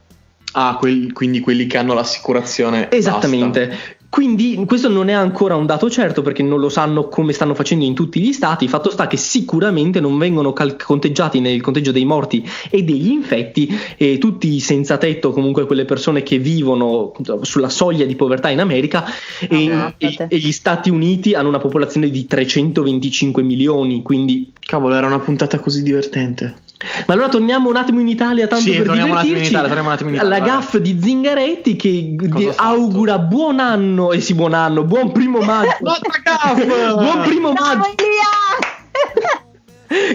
Ah, 0.53 0.77
quel- 0.79 1.13
quindi 1.13 1.41
quelli 1.41 1.67
che 1.67 1.77
hanno 1.77 1.95
l'assicurazione. 1.95 2.91
Esattamente. 2.91 3.97
Quindi 4.11 4.65
questo 4.67 4.89
non 4.89 5.09
è 5.11 5.13
ancora 5.13 5.55
un 5.55 5.67
dato 5.67 5.91
certo 5.91 6.23
perché 6.23 6.43
non 6.43 6.61
lo 6.61 6.71
sanno 6.71 7.09
come 7.09 7.35
stanno 7.35 7.55
facendo 7.55 7.85
in 7.85 7.95
tutti 7.95 8.21
gli 8.21 8.33
stati. 8.33 8.67
Fatto 8.67 8.91
sta 8.91 9.07
che 9.07 9.19
sicuramente 9.19 10.01
non 10.01 10.17
vengono 10.17 10.53
cal- 10.55 10.77
conteggiati 10.77 11.41
nel 11.41 11.61
conteggio 11.61 11.93
dei 11.93 12.07
morti 12.07 12.43
e 12.71 12.83
degli 12.83 13.11
infetti 13.11 13.69
e 13.99 14.17
tutti 14.17 14.55
i 14.55 14.61
senza 14.61 14.97
tetto, 14.97 15.33
comunque 15.33 15.67
quelle 15.67 15.85
persone 15.85 16.23
che 16.23 16.39
vivono 16.39 17.13
sulla 17.43 17.69
soglia 17.69 18.07
di 18.07 18.17
povertà 18.17 18.49
in 18.49 18.61
America 18.61 19.05
e, 19.47 19.71
Ah, 19.71 19.95
e- 19.99 20.27
e 20.29 20.39
gli 20.39 20.53
Stati 20.53 20.89
Uniti 20.89 21.35
hanno 21.35 21.49
una 21.49 21.59
popolazione 21.59 22.09
di 22.11 22.27
325 22.27 23.43
milioni, 23.43 24.03
quindi 24.03 24.53
Cavolo, 24.59 24.95
era 24.95 25.07
una 25.07 25.19
puntata 25.21 25.59
così 25.61 25.83
divertente. 25.83 26.67
Ma 27.07 27.15
allora 27.15 27.29
torniamo 27.29 27.69
un 27.69 27.77
attimo 27.77 27.99
in 28.01 28.07
Italia 28.07 28.47
tanto 28.47 28.65
Sì, 28.67 28.77
per 28.77 28.87
torniamo 28.87 29.13
un 29.13 29.19
attimo 29.19 29.37
in 29.37 29.43
divertirci. 29.43 29.51
Italia, 29.51 29.67
torniamo 29.67 29.89
un 29.89 29.95
attimo 29.95 30.09
in 30.11 30.15
Italia, 30.15 30.37
alla 30.37 30.45
gaff 30.47 30.77
di 30.77 31.01
Zingaretti 31.03 31.77
che 31.77 32.15
fatto? 32.17 32.63
augura 32.63 33.19
buon 33.19 33.59
anno 33.59 34.13
e 34.13 34.21
sì 34.21 34.35
buon 34.35 34.55
anno, 34.55 34.85
buon 34.85 35.11
primo 35.11 35.41
maggio. 35.43 35.77
Buon 35.81 37.23
primo 37.25 37.53
maggio! 37.53 37.95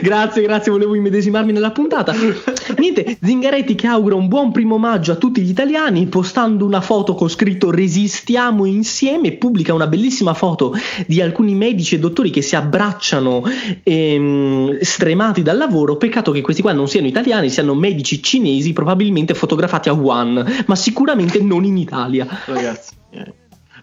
Grazie, 0.02 0.44
grazie, 0.44 0.72
volevo 0.72 0.94
immedesimarmi 0.96 1.52
nella 1.52 1.72
puntata. 1.72 2.14
Niente, 2.78 3.18
Zingaretti 3.22 3.74
che 3.76 3.88
augura 3.88 4.16
un 4.16 4.28
buon 4.28 4.52
primo 4.52 4.78
maggio 4.78 5.12
a 5.12 5.16
tutti 5.16 5.42
gli 5.42 5.50
italiani 5.50 6.06
postando 6.06 6.66
una 6.66 6.82
foto 6.82 7.16
con 7.16 7.30
scritto 7.30 7.72
Resistiamo 7.72 8.66
insieme 8.66 9.34
pubblica 9.34 9.74
una 9.74 9.88
bellissima 9.88 10.34
foto 10.34 10.74
di 11.08 11.22
alcuni 11.22 11.56
medici 11.56 11.96
e 11.96 12.00
dottori 12.00 12.30
che 12.30 12.42
si 12.42 12.56
abbracciano 12.56 13.44
ehm, 13.84 14.80
stremati 14.80 15.42
dal 15.42 15.58
lavoro. 15.58 15.98
Peccato 15.98 16.32
che 16.32 16.42
questi 16.42 16.62
qua 16.62 16.72
non 16.72 16.88
siano 16.88 17.08
italiani, 17.08 17.50
siano 17.50 17.74
medici 17.74 18.22
cinesi, 18.22 18.74
probabilmente 18.74 19.34
fotografati 19.34 19.90
a 19.90 19.94
Wuhan, 19.94 20.64
ma 20.68 20.76
sicuramente 20.76 21.42
non 21.42 21.64
in 21.64 21.78
Italia. 21.78 22.28
Ragazzi, 22.46 22.94
eh, 23.10 23.34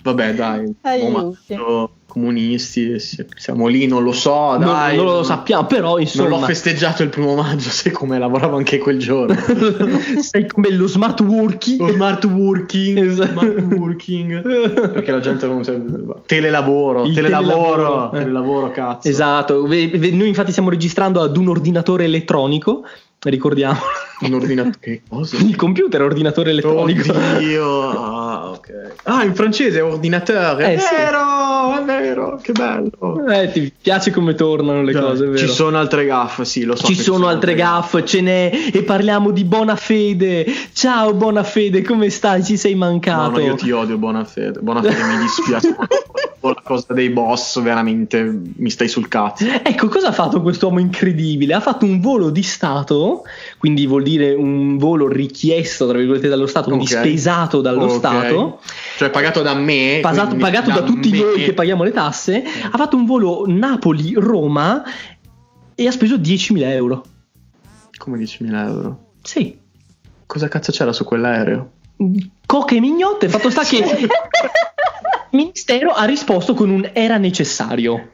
vabbè, 0.03 0.35
dai, 0.35 0.75
Aiuti. 0.83 1.55
Comunisti, 2.11 2.99
si- 3.01 3.25
siamo 3.37 3.67
lì, 3.69 3.87
non 3.87 4.03
lo 4.03 4.13
so, 4.13 4.57
Non, 4.59 4.65
dai. 4.67 4.97
non 4.97 5.07
lo 5.07 5.23
sappiamo, 5.23 5.65
però 5.67 5.93
Non 5.93 6.01
insomma... 6.03 6.29
l'ho 6.29 6.39
festeggiato 6.41 7.03
il 7.03 7.09
primo 7.09 7.35
maggio, 7.35 7.71
sai 7.71 7.93
come 7.93 8.19
lavoravo 8.19 8.57
anche 8.57 8.79
quel 8.79 8.99
giorno. 8.99 9.35
Sei 10.21 10.47
come 10.47 10.71
lo 10.73 10.87
smart 10.87 11.21
working. 11.21 11.81
Lo 11.81 11.93
smart 11.93 12.25
working, 12.25 12.99
Esatto. 12.99 13.31
smart 13.31 13.61
working. 13.75 14.91
Perché 14.93 15.11
la 15.11 15.21
gente 15.21 15.47
non 15.47 15.65
sa. 15.65 15.73
Telelavoro, 16.27 17.05
Il 17.05 17.15
telelavoro, 17.15 17.51
telelavoro, 17.55 18.13
eh. 18.13 18.19
telelavoro, 18.19 18.71
cazzo. 18.71 19.09
Esatto, 19.09 19.67
noi 19.67 20.29
infatti 20.29 20.51
stiamo 20.51 20.69
registrando 20.71 21.21
ad 21.21 21.37
un 21.37 21.49
ordinatore 21.49 22.05
elettronico, 22.05 22.83
ricordiamo. 23.23 23.79
Un 24.21 24.35
ordinatore. 24.35 24.75
Che 24.81 25.03
cosa? 25.09 25.37
Il 25.39 25.57
computer 25.57 26.03
ordinatore 26.03 26.51
elettronico. 26.51 27.11
Oddio. 27.13 27.89
Ah, 27.91 28.51
ok. 28.51 28.93
Ah, 29.05 29.25
in 29.25 29.35
francese. 29.35 29.79
È 29.81 29.83
Eh, 29.83 30.79
sì. 30.79 30.95
È 31.79 31.85
vero, 31.85 32.39
che 32.43 32.53
bello. 32.53 33.27
Eh, 33.29 33.51
ti 33.53 33.73
piace 33.81 34.11
come 34.11 34.35
tornano 34.35 34.83
le 34.83 34.93
Cioè, 34.93 35.03
cose, 35.03 35.25
vero? 35.27 35.39
Ci 35.39 35.49
sono 35.49 35.79
altre 35.79 36.05
gaffe, 36.07 36.45
sì, 36.45 36.65
lo 36.65 36.77
so. 36.77 36.87
Ci 36.87 36.95
che 36.95 37.03
sono 37.03 37.29
altre 37.29 37.55
gaffe, 37.55 38.05
ce 38.05 38.21
n'è 38.21 38.51
e 38.73 38.83
parliamo 38.83 39.31
di 39.31 39.45
Bonafede. 39.45 40.47
Ciao 40.73 41.13
Bonafede, 41.15 41.83
come 41.83 42.11
stai? 42.11 42.43
Ci 42.45 42.57
sei 42.57 42.73
No, 42.73 42.79
mancato? 42.87 43.31
no, 43.31 43.41
io 43.41 43.55
ti 43.55 43.71
odio, 43.71 43.97
buona 43.99 44.25
fede. 44.25 44.61
Buona 44.61 44.83
fede, 44.83 45.03
mi 45.03 45.19
dispiace. 45.19 45.77
la 46.41 46.61
cosa 46.65 46.95
dei 46.95 47.11
boss, 47.11 47.61
veramente 47.61 48.41
mi 48.57 48.71
stai 48.71 48.89
sul 48.89 49.09
cazzo. 49.09 49.45
Ecco, 49.63 49.89
cosa 49.89 50.09
ha 50.09 50.13
fatto 50.13 50.41
quest'uomo 50.41 50.79
incredibile? 50.79 51.55
Ha 51.55 51.61
fatto 51.61 51.85
un 51.85 52.01
volo 52.01 52.31
di 52.31 52.43
Stato, 52.43 53.25
quindi 53.61 53.87
vuol 53.87 54.03
dire 54.03 54.33
un 54.33 54.79
volo 54.79 55.07
richiesto, 55.07 55.87
tra 55.87 55.99
virgolette, 55.99 56.29
dallo 56.29 56.47
Stato, 56.47 56.69
quindi 56.71 56.87
Ok. 56.91 56.99
spesato 57.01 57.61
dallo 57.61 57.85
Ok. 57.85 57.91
Stato, 57.91 58.61
Cioè, 58.97 59.11
pagato 59.11 59.43
da 59.43 59.53
me. 59.55 59.99
pagato, 60.01 60.29
quindi 60.29 60.43
pagato 60.45 60.71
da 60.71 60.83
tutti 60.83 61.11
me. 61.11 61.19
noi 61.19 61.43
che 61.43 61.53
paghiamo 61.53 61.85
le 61.85 61.91
tasse, 61.93 62.43
ha 62.71 62.77
fatto 62.79 62.97
un 62.97 63.05
volo 63.05 63.45
Napoli-Roma 63.47 64.83
e 65.75 65.87
ha 65.87 65.91
speso 65.91 66.17
10.000 66.17 66.63
euro. 66.73 67.05
Come 67.99 68.17
10.000 68.19 68.67
euro? 68.67 68.99
Sì. 69.23 69.59
Cosa 70.25 70.49
cazzo 70.49 70.73
c'era 70.73 70.95
su 70.95 71.05
quell'aereo? 71.05 71.71
Coche 72.47 72.77
e 72.77 72.81
mignotte, 72.81 73.29
fatto 73.29 73.51
sta 73.51 73.63
che 73.63 73.77
il 73.77 74.09
ministero 75.33 75.91
ha 75.91 76.05
risposto 76.07 76.55
con 76.55 76.71
un 76.71 76.89
era 76.95 77.19
necessario. 77.19 78.13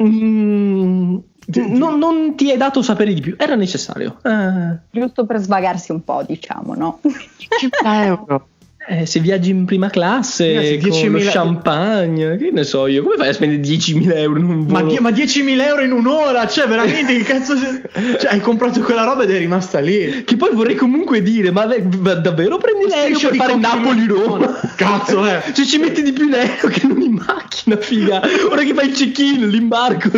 Mm, 0.00 1.16
non, 1.54 1.98
non 1.98 2.34
ti 2.36 2.50
è 2.50 2.56
dato 2.56 2.82
sapere 2.82 3.14
di 3.14 3.20
più, 3.20 3.34
era 3.38 3.54
necessario. 3.54 4.18
Eh, 4.22 4.78
Giusto 4.90 5.24
per 5.24 5.38
svagarsi 5.38 5.92
un 5.92 6.04
po', 6.04 6.22
diciamo, 6.26 6.74
no? 6.74 7.00
10.000 7.02 8.04
euro. 8.04 8.48
Eh, 8.88 9.06
se 9.06 9.20
viaggi 9.20 9.50
in 9.50 9.64
prima 9.66 9.90
classe 9.90 10.54
Ragazzi, 10.54 10.78
con 10.78 11.12
lo 11.12 11.18
10.000 11.18 11.30
champagne, 11.30 12.36
che 12.36 12.50
ne 12.50 12.64
so 12.64 12.86
io, 12.86 13.02
come 13.02 13.16
fai 13.16 13.28
a 13.28 13.32
spendere 13.32 13.60
10.000 13.60 14.16
euro 14.16 14.38
in 14.38 14.44
un 14.46 14.58
Ma, 14.68 14.78
volo? 14.80 14.90
die- 14.90 15.00
ma 15.00 15.10
10.000 15.10 15.60
euro 15.66 15.82
in 15.82 15.92
un'ora? 15.92 16.46
Cioè, 16.46 16.66
veramente, 16.66 17.16
che 17.16 17.22
cazzo. 17.24 17.54
Cioè, 18.18 18.30
hai 18.32 18.40
comprato 18.40 18.80
quella 18.80 19.04
roba 19.04 19.22
ed 19.24 19.30
è 19.30 19.38
rimasta 19.38 19.78
lì. 19.80 20.24
Che 20.24 20.36
poi 20.36 20.50
vorrei 20.54 20.74
comunque 20.74 21.22
dire, 21.22 21.50
ma, 21.50 21.66
ma 22.00 22.14
davvero 22.14 22.58
prendi 22.58 22.86
l'aereo 22.88 23.18
per 23.18 23.34
fare. 23.34 23.56
Napoli-Roma? 23.56 24.60
Cazzo, 24.76 25.26
eh. 25.26 25.40
Cioè 25.52 25.64
ci 25.64 25.78
metti 25.78 26.02
di 26.02 26.12
più 26.12 26.28
l'aereo 26.28 26.68
che 26.68 26.86
non 26.86 27.00
in 27.02 27.12
macchina, 27.12 27.76
figa. 27.76 28.20
Ora 28.50 28.62
che 28.62 28.74
fai 28.74 28.88
il 28.88 28.94
check-in, 28.94 29.48
l'imbarco. 29.48 30.10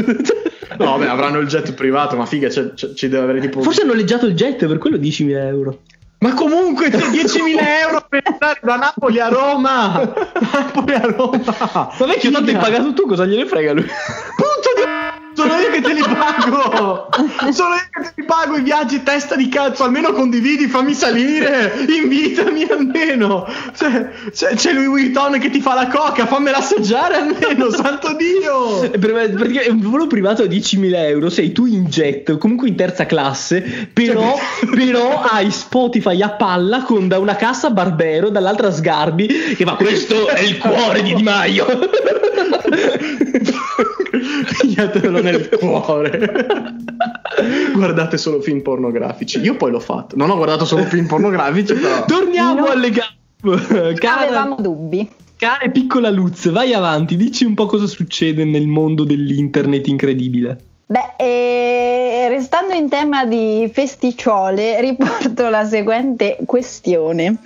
No, 0.79 0.97
vabbè, 0.97 1.07
avranno 1.07 1.39
il 1.41 1.47
jet 1.49 1.73
privato, 1.75 2.17
ma 2.17 2.27
figa, 2.27 2.49
c'è- 2.49 2.75
c'è- 2.75 2.95
ci 2.95 3.09
deve 3.09 3.23
avere 3.25 3.41
tipo. 3.41 3.61
Forse 3.61 3.83
hanno 3.83 3.93
noleggiato 3.93 4.27
il 4.27 4.35
jet, 4.35 4.67
per 4.67 4.79
quello 4.79 4.97
10.000 4.97 5.47
euro. 5.47 5.81
Ma 6.21 6.35
comunque 6.35 6.89
c'è 6.91 6.99
10.000 6.99 7.59
euro 7.83 8.05
per 8.07 8.23
andare 8.25 8.61
da 8.63 8.77
Napoli 8.77 9.21
a 9.21 9.29
Roma. 9.29 10.13
Napoli 10.53 10.95
a 10.95 11.01
Roma. 11.01 11.93
Vabbè 11.97 12.19
che 12.19 12.31
tanto 12.31 12.51
hai 12.51 12.57
pagato 12.59 12.93
tu, 12.93 13.07
cosa 13.07 13.25
gliene 13.25 13.47
frega 13.47 13.73
lui? 13.73 13.85
Punto 13.85 14.80
sono 15.35 15.55
io 15.55 15.71
che 15.71 15.81
te 15.81 15.93
li 15.93 16.03
pago. 16.03 17.09
Sono 17.53 17.75
io 17.75 17.89
che 17.91 18.01
te 18.03 18.13
li 18.17 18.25
pago 18.25 18.57
i 18.57 18.63
viaggi 18.63 19.03
testa 19.03 19.37
di 19.37 19.49
cazzo. 19.49 19.85
Almeno 19.85 20.13
condividi, 20.13 20.67
fammi 20.67 20.95
salire. 20.95 21.73
Invitami 21.89 22.67
almeno. 22.71 23.47
Cioè, 23.75 24.11
c'è, 24.33 24.55
c'è 24.55 24.73
Louis 24.73 24.89
Vuitton 24.89 25.39
che 25.39 25.51
ti 25.51 25.61
fa 25.61 25.75
la 25.75 25.89
coca. 25.89 26.27
Fammela 26.27 26.59
assaggiare 26.59 27.17
almeno. 27.17 27.71
Santo 27.73 28.15
Dio. 28.17 28.83
Eh, 28.83 28.99
per- 28.99 29.35
Perché 29.35 29.63
è 29.63 29.71
un 29.71 29.81
volo 29.81 30.07
privato 30.07 30.43
a 30.43 30.47
10.000 30.47 30.95
euro, 30.95 31.31
sei 31.31 31.53
tu 31.53 31.67
in 31.67 31.85
jet, 31.85 32.37
comunque 32.39 32.69
in 32.69 32.75
terza 32.75 33.07
classe, 33.07 33.89
però, 33.93 34.37
però 34.71 35.23
hai 35.23 35.51
Spotify 35.51 36.21
a 36.23 36.31
palla 36.31 36.83
con 36.83 37.09
da 37.09 37.19
una 37.19 37.37
cassa 37.37 37.71
Barbero, 37.71 38.29
dall'altra 38.29 38.71
Sgarbi, 38.71 39.55
che 39.57 39.65
va 39.65 39.77
questo 39.77 40.29
è 40.29 40.41
il 40.41 40.59
cuore 40.59 41.03
di 41.03 41.15
Di 41.15 41.23
Maio. 41.23 41.67
Pigliatelo 44.61 45.20
nel 45.23 45.49
cuore. 45.59 46.19
Guardate 47.75 48.17
solo 48.19 48.41
film 48.41 48.61
pornografici. 48.63 49.41
Io 49.41 49.57
poi 49.57 49.71
l'ho 49.71 49.81
fatto. 49.81 50.17
Non 50.17 50.31
ho 50.31 50.37
guardato 50.37 50.65
solo 50.65 50.85
film 50.85 51.07
pornografici, 51.07 51.75
però. 51.75 52.05
Torniamo 52.07 52.61
No. 52.61 52.67
alle 52.67 52.91
gambe. 52.91 53.95
Cara, 53.95 54.27
Avevamo 54.27 54.57
dubbi. 54.59 55.09
cara 55.37 55.69
piccola 55.71 56.11
Luz, 56.11 56.51
vai 56.51 56.75
avanti, 56.75 57.17
dici 57.17 57.45
un 57.45 57.55
po' 57.55 57.65
cosa 57.67 57.87
succede 57.87 58.45
nel 58.45 58.67
mondo 58.67 59.05
dell'internet 59.05 59.87
incredibile. 59.87 60.59
Beh, 60.87 61.15
eh, 61.17 62.27
restando 62.29 62.75
in 62.75 62.89
tema 62.89 63.25
di 63.25 63.71
festicciole, 63.73 64.81
riporto 64.81 65.49
la 65.49 65.65
seguente 65.65 66.37
questione. 66.45 67.37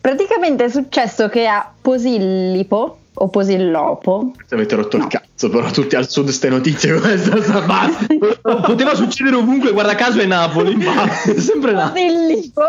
Praticamente 0.00 0.64
è 0.64 0.68
successo 0.68 1.28
che 1.28 1.46
a 1.46 1.72
Posillipo 1.80 2.98
o 3.18 3.28
Posillopo, 3.28 4.32
Se 4.46 4.54
avete 4.54 4.74
rotto 4.74 4.98
No. 4.98 5.04
il 5.04 5.10
cazzo, 5.10 5.48
però 5.48 5.70
tutti 5.70 5.96
al 5.96 6.08
sud 6.08 6.28
ste 6.28 6.48
notizie 6.48 6.98
questa 7.00 7.40
sta 7.42 7.60
basta. 7.60 8.06
Poteva 8.62 8.94
succedere 8.94 9.36
ovunque, 9.36 9.72
guarda 9.72 9.94
caso 9.94 10.20
è 10.20 10.26
Napoli, 10.26 10.74
ma 10.82 11.04
è 11.04 11.38
sempre 11.40 11.72
Napoli. 11.72 12.06
Posillipo, 12.06 12.62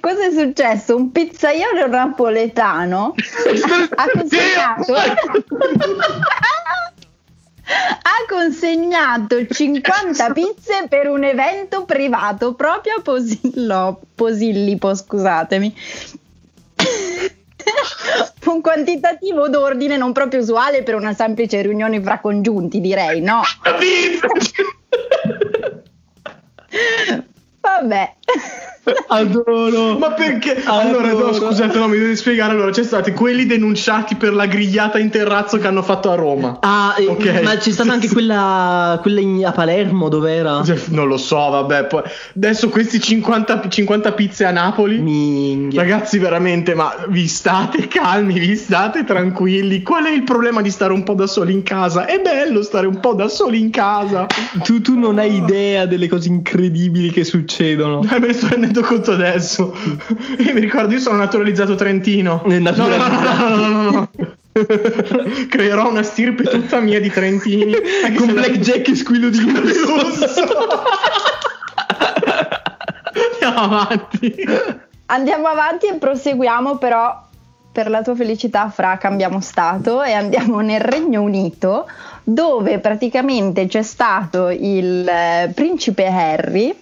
cosa 0.00 0.26
è 0.26 0.30
successo? 0.32 0.96
Un 0.96 1.12
pizzaiolo 1.12 1.88
napoletano 1.88 3.14
ha 3.94 4.10
consegnato 4.12 4.94
ha 8.02 8.24
consegnato 8.28 9.46
50 9.46 10.32
pizze 10.32 10.86
per 10.88 11.08
un 11.08 11.22
evento 11.22 11.84
privato 11.84 12.54
proprio 12.54 12.94
a 12.98 13.02
Posillo, 13.02 14.00
Posillipo, 14.14 14.94
scusatemi. 14.94 15.74
un 18.46 18.60
quantitativo 18.60 19.48
d'ordine 19.48 19.96
non 19.96 20.12
proprio 20.12 20.40
usuale 20.40 20.82
per 20.82 20.94
una 20.94 21.14
semplice 21.14 21.62
riunione 21.62 22.00
fra 22.02 22.20
congiunti, 22.20 22.80
direi, 22.80 23.20
no? 23.20 23.42
Vabbè. 27.60 28.14
Adoro. 29.08 29.98
Ma 29.98 30.12
perché? 30.12 30.62
Adoro. 30.64 30.98
Allora, 30.98 31.12
no, 31.26 31.32
scusate, 31.34 31.78
no, 31.78 31.86
mi 31.86 31.98
devi 31.98 32.16
spiegare. 32.16 32.52
Allora, 32.54 32.70
c'è 32.70 32.82
stati 32.82 33.12
quelli 33.12 33.44
denunciati 33.44 34.14
per 34.16 34.32
la 34.32 34.46
grigliata 34.46 34.98
in 34.98 35.10
terrazzo 35.10 35.58
che 35.58 35.66
hanno 35.66 35.82
fatto 35.82 36.10
a 36.10 36.14
Roma. 36.14 36.56
Ah, 36.60 36.94
eh, 36.98 37.06
Ok. 37.06 37.40
ma 37.42 37.56
c'è 37.56 37.70
stata 37.70 37.92
anche 37.92 38.08
quella, 38.08 38.98
quella 39.02 39.20
in- 39.20 39.44
a 39.44 39.52
Palermo, 39.52 40.08
dov'era? 40.08 40.62
Cioè, 40.64 40.78
Non 40.88 41.08
lo 41.08 41.18
so, 41.18 41.36
vabbè. 41.36 41.84
Poi, 41.84 42.02
adesso 42.34 42.68
questi 42.70 42.98
50, 43.00 43.68
50 43.68 44.12
pizze 44.12 44.44
a 44.46 44.50
Napoli. 44.50 44.98
Minchia. 44.98 45.82
Ragazzi, 45.82 46.18
veramente, 46.18 46.74
ma 46.74 46.92
vi 47.08 47.28
state 47.28 47.86
calmi, 47.86 48.38
vi 48.38 48.56
state 48.56 49.04
tranquilli. 49.04 49.82
Qual 49.82 50.04
è 50.06 50.10
il 50.10 50.22
problema 50.24 50.62
di 50.62 50.70
stare 50.70 50.92
un 50.94 51.02
po' 51.02 51.14
da 51.14 51.26
soli 51.26 51.52
in 51.52 51.62
casa? 51.62 52.06
È 52.06 52.18
bello 52.20 52.62
stare 52.62 52.86
un 52.86 52.98
po' 52.98 53.12
da 53.12 53.28
soli 53.28 53.60
in 53.60 53.70
casa. 53.70 54.26
Tu, 54.64 54.80
tu 54.80 54.98
non 54.98 55.18
hai 55.18 55.34
idea 55.36 55.84
delle 55.84 56.08
cose 56.08 56.28
incredibili 56.28 57.10
che 57.10 57.24
succedono. 57.24 58.00
Me 58.20 58.26
ne 58.26 58.32
sto 58.34 58.48
rendendo 58.48 58.82
conto 58.82 59.12
adesso. 59.12 59.74
Io 60.38 60.52
mi 60.52 60.60
ricordo, 60.60 60.92
io 60.92 61.00
sono 61.00 61.16
naturalizzato 61.16 61.74
trentino. 61.74 62.42
Eh, 62.44 62.58
No, 62.58 62.70
no, 62.70 62.86
no, 62.86 62.96
naturalizzato. 62.96 63.56
no, 63.56 63.90
no. 63.90 64.10
Creerò 65.48 65.88
una 65.88 66.02
stirpe 66.02 66.42
tutta 66.44 66.80
mia 66.80 67.00
di 67.00 67.08
trentini. 67.10 67.72
Con 68.16 68.34
blackjack 68.34 68.88
e 68.88 68.94
squillo 68.94 69.30
di 69.30 69.40
lusso. 69.40 69.94
Lusso. 69.94 70.48
Andiamo 73.40 73.76
avanti. 73.76 74.34
Andiamo 75.06 75.46
avanti 75.48 75.86
e 75.86 75.94
proseguiamo 75.94 76.76
però 76.76 77.26
per 77.72 77.88
la 77.88 78.02
tua 78.02 78.14
felicità 78.14 78.68
fra 78.68 78.98
cambiamo 78.98 79.40
stato 79.40 80.02
e 80.02 80.12
andiamo 80.12 80.60
nel 80.60 80.80
Regno 80.80 81.22
Unito 81.22 81.86
dove 82.22 82.78
praticamente 82.80 83.66
c'è 83.66 83.82
stato 83.82 84.50
il 84.50 85.08
eh, 85.08 85.50
principe 85.54 86.06
Harry 86.06 86.74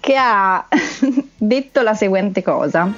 che 0.00 0.16
ha 0.16 0.66
detto 1.36 1.82
la 1.82 1.94
seguente 1.94 2.42
cosa. 2.42 2.90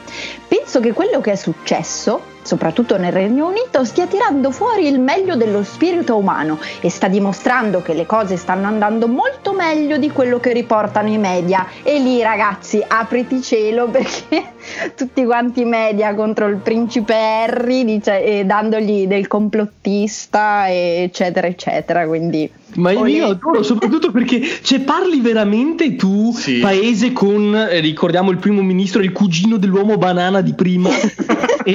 Penso 0.46 0.80
che 0.80 0.92
quello 0.92 1.20
che 1.20 1.32
è 1.32 1.36
successo 1.36 2.36
soprattutto 2.48 2.96
nel 2.96 3.12
Regno 3.12 3.46
Unito, 3.46 3.84
stia 3.84 4.06
tirando 4.06 4.50
fuori 4.50 4.86
il 4.86 4.98
meglio 4.98 5.36
dello 5.36 5.62
spirito 5.62 6.16
umano 6.16 6.58
e 6.80 6.88
sta 6.88 7.06
dimostrando 7.06 7.82
che 7.82 7.92
le 7.92 8.06
cose 8.06 8.38
stanno 8.38 8.66
andando 8.66 9.06
molto 9.06 9.52
meglio 9.52 9.98
di 9.98 10.10
quello 10.10 10.40
che 10.40 10.54
riportano 10.54 11.10
i 11.10 11.18
media. 11.18 11.66
E 11.82 11.98
lì 11.98 12.22
ragazzi, 12.22 12.82
apriti 12.86 13.42
cielo 13.42 13.88
perché 13.92 14.52
tutti 14.96 15.26
quanti 15.26 15.60
i 15.60 15.66
media 15.66 16.14
contro 16.14 16.46
il 16.46 16.56
principe 16.56 17.14
Harry 17.14 17.84
dice, 17.84 18.24
e 18.24 18.46
dandogli 18.46 19.06
del 19.06 19.26
complottista 19.26 20.70
eccetera 20.70 21.46
eccetera, 21.46 22.06
quindi 22.06 22.50
ma 22.78 22.92
io 23.06 23.26
adoro 23.26 23.62
soprattutto 23.62 24.10
perché 24.10 24.40
cioè, 24.62 24.80
parli 24.80 25.20
veramente 25.20 25.94
tu, 25.96 26.32
Sì. 26.34 26.58
paese 26.60 27.12
con, 27.12 27.54
eh, 27.54 27.80
ricordiamo 27.80 28.30
il 28.30 28.38
primo 28.38 28.62
ministro, 28.62 29.02
il 29.02 29.12
cugino 29.12 29.56
dell'uomo 29.58 29.96
banana 29.98 30.40
di 30.40 30.54
prima, 30.54 30.88
e, 31.64 31.74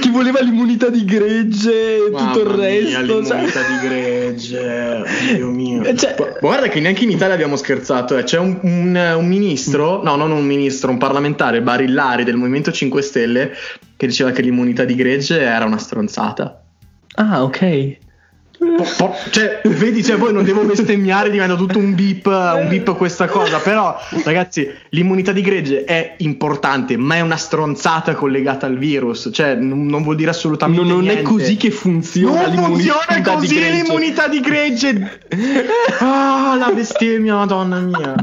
che 0.00 0.10
voleva 0.10 0.40
l'immunità 0.40 0.88
di 0.88 1.04
gregge 1.04 1.96
e 1.96 2.10
tutto 2.10 2.40
il 2.40 2.46
Mamma 2.46 2.56
mia, 2.56 3.00
resto. 3.00 3.24
cioè- 3.24 3.36
l'immunità 3.36 3.60
di 3.60 3.88
gregge, 3.88 5.04
Dio 5.34 5.48
mio. 5.50 5.82
Eh, 5.84 5.96
cioè- 5.96 6.14
Gu- 6.16 6.38
Guarda 6.40 6.68
che 6.68 6.80
neanche 6.80 7.04
in 7.04 7.10
Italia 7.10 7.34
abbiamo 7.34 7.56
scherzato, 7.56 8.16
eh. 8.16 8.24
c'è 8.24 8.38
un, 8.38 8.58
un- 8.62 9.14
un 9.16 9.26
ministro, 9.26 10.02
no, 10.02 10.16
non 10.16 10.30
un 10.30 10.44
ministro, 10.44 10.90
un 10.90 10.98
parlamentare, 10.98 11.62
Barillari 11.62 12.24
del 12.24 12.36
Movimento 12.36 12.72
5 12.72 13.02
Stelle, 13.02 13.52
che 13.96 14.06
diceva 14.06 14.30
che 14.30 14.42
l'immunità 14.42 14.84
di 14.84 14.94
gregge 14.94 15.40
era 15.40 15.64
una 15.64 15.78
stronzata. 15.78 16.62
Ah, 17.14 17.42
ok. 17.44 17.96
Po- 18.96 19.14
cioè, 19.30 19.60
vedi, 19.64 20.02
cioè, 20.04 20.16
poi 20.16 20.32
non 20.32 20.44
devo 20.44 20.62
bestemmiare, 20.62 21.30
diventa 21.30 21.54
tutto 21.56 21.78
un 21.78 21.94
beep, 21.94 22.26
un 22.26 22.66
beep 22.68 22.94
questa 22.96 23.26
cosa. 23.26 23.58
Però, 23.58 23.96
ragazzi, 24.24 24.68
l'immunità 24.90 25.32
di 25.32 25.40
gregge 25.42 25.84
è 25.84 26.14
importante, 26.18 26.96
ma 26.96 27.16
è 27.16 27.20
una 27.20 27.36
stronzata 27.36 28.14
collegata 28.14 28.66
al 28.66 28.78
virus. 28.78 29.30
Cioè, 29.32 29.54
n- 29.54 29.86
non 29.86 30.02
vuol 30.02 30.16
dire 30.16 30.30
assolutamente 30.30 30.82
Non, 30.84 30.90
non 30.96 31.04
è 31.08 31.12
niente. 31.14 31.22
così 31.22 31.56
che 31.56 31.70
funziona 31.70 32.46
Non 32.48 32.64
funziona 32.64 33.00
di 33.16 33.22
così 33.22 33.54
gregge. 33.54 33.70
l'immunità 33.82 34.28
di 34.28 34.40
gregge. 34.40 35.20
Ah, 35.98 36.56
la 36.58 36.70
bestemmia, 36.72 37.34
madonna 37.34 37.78
mia. 37.78 38.14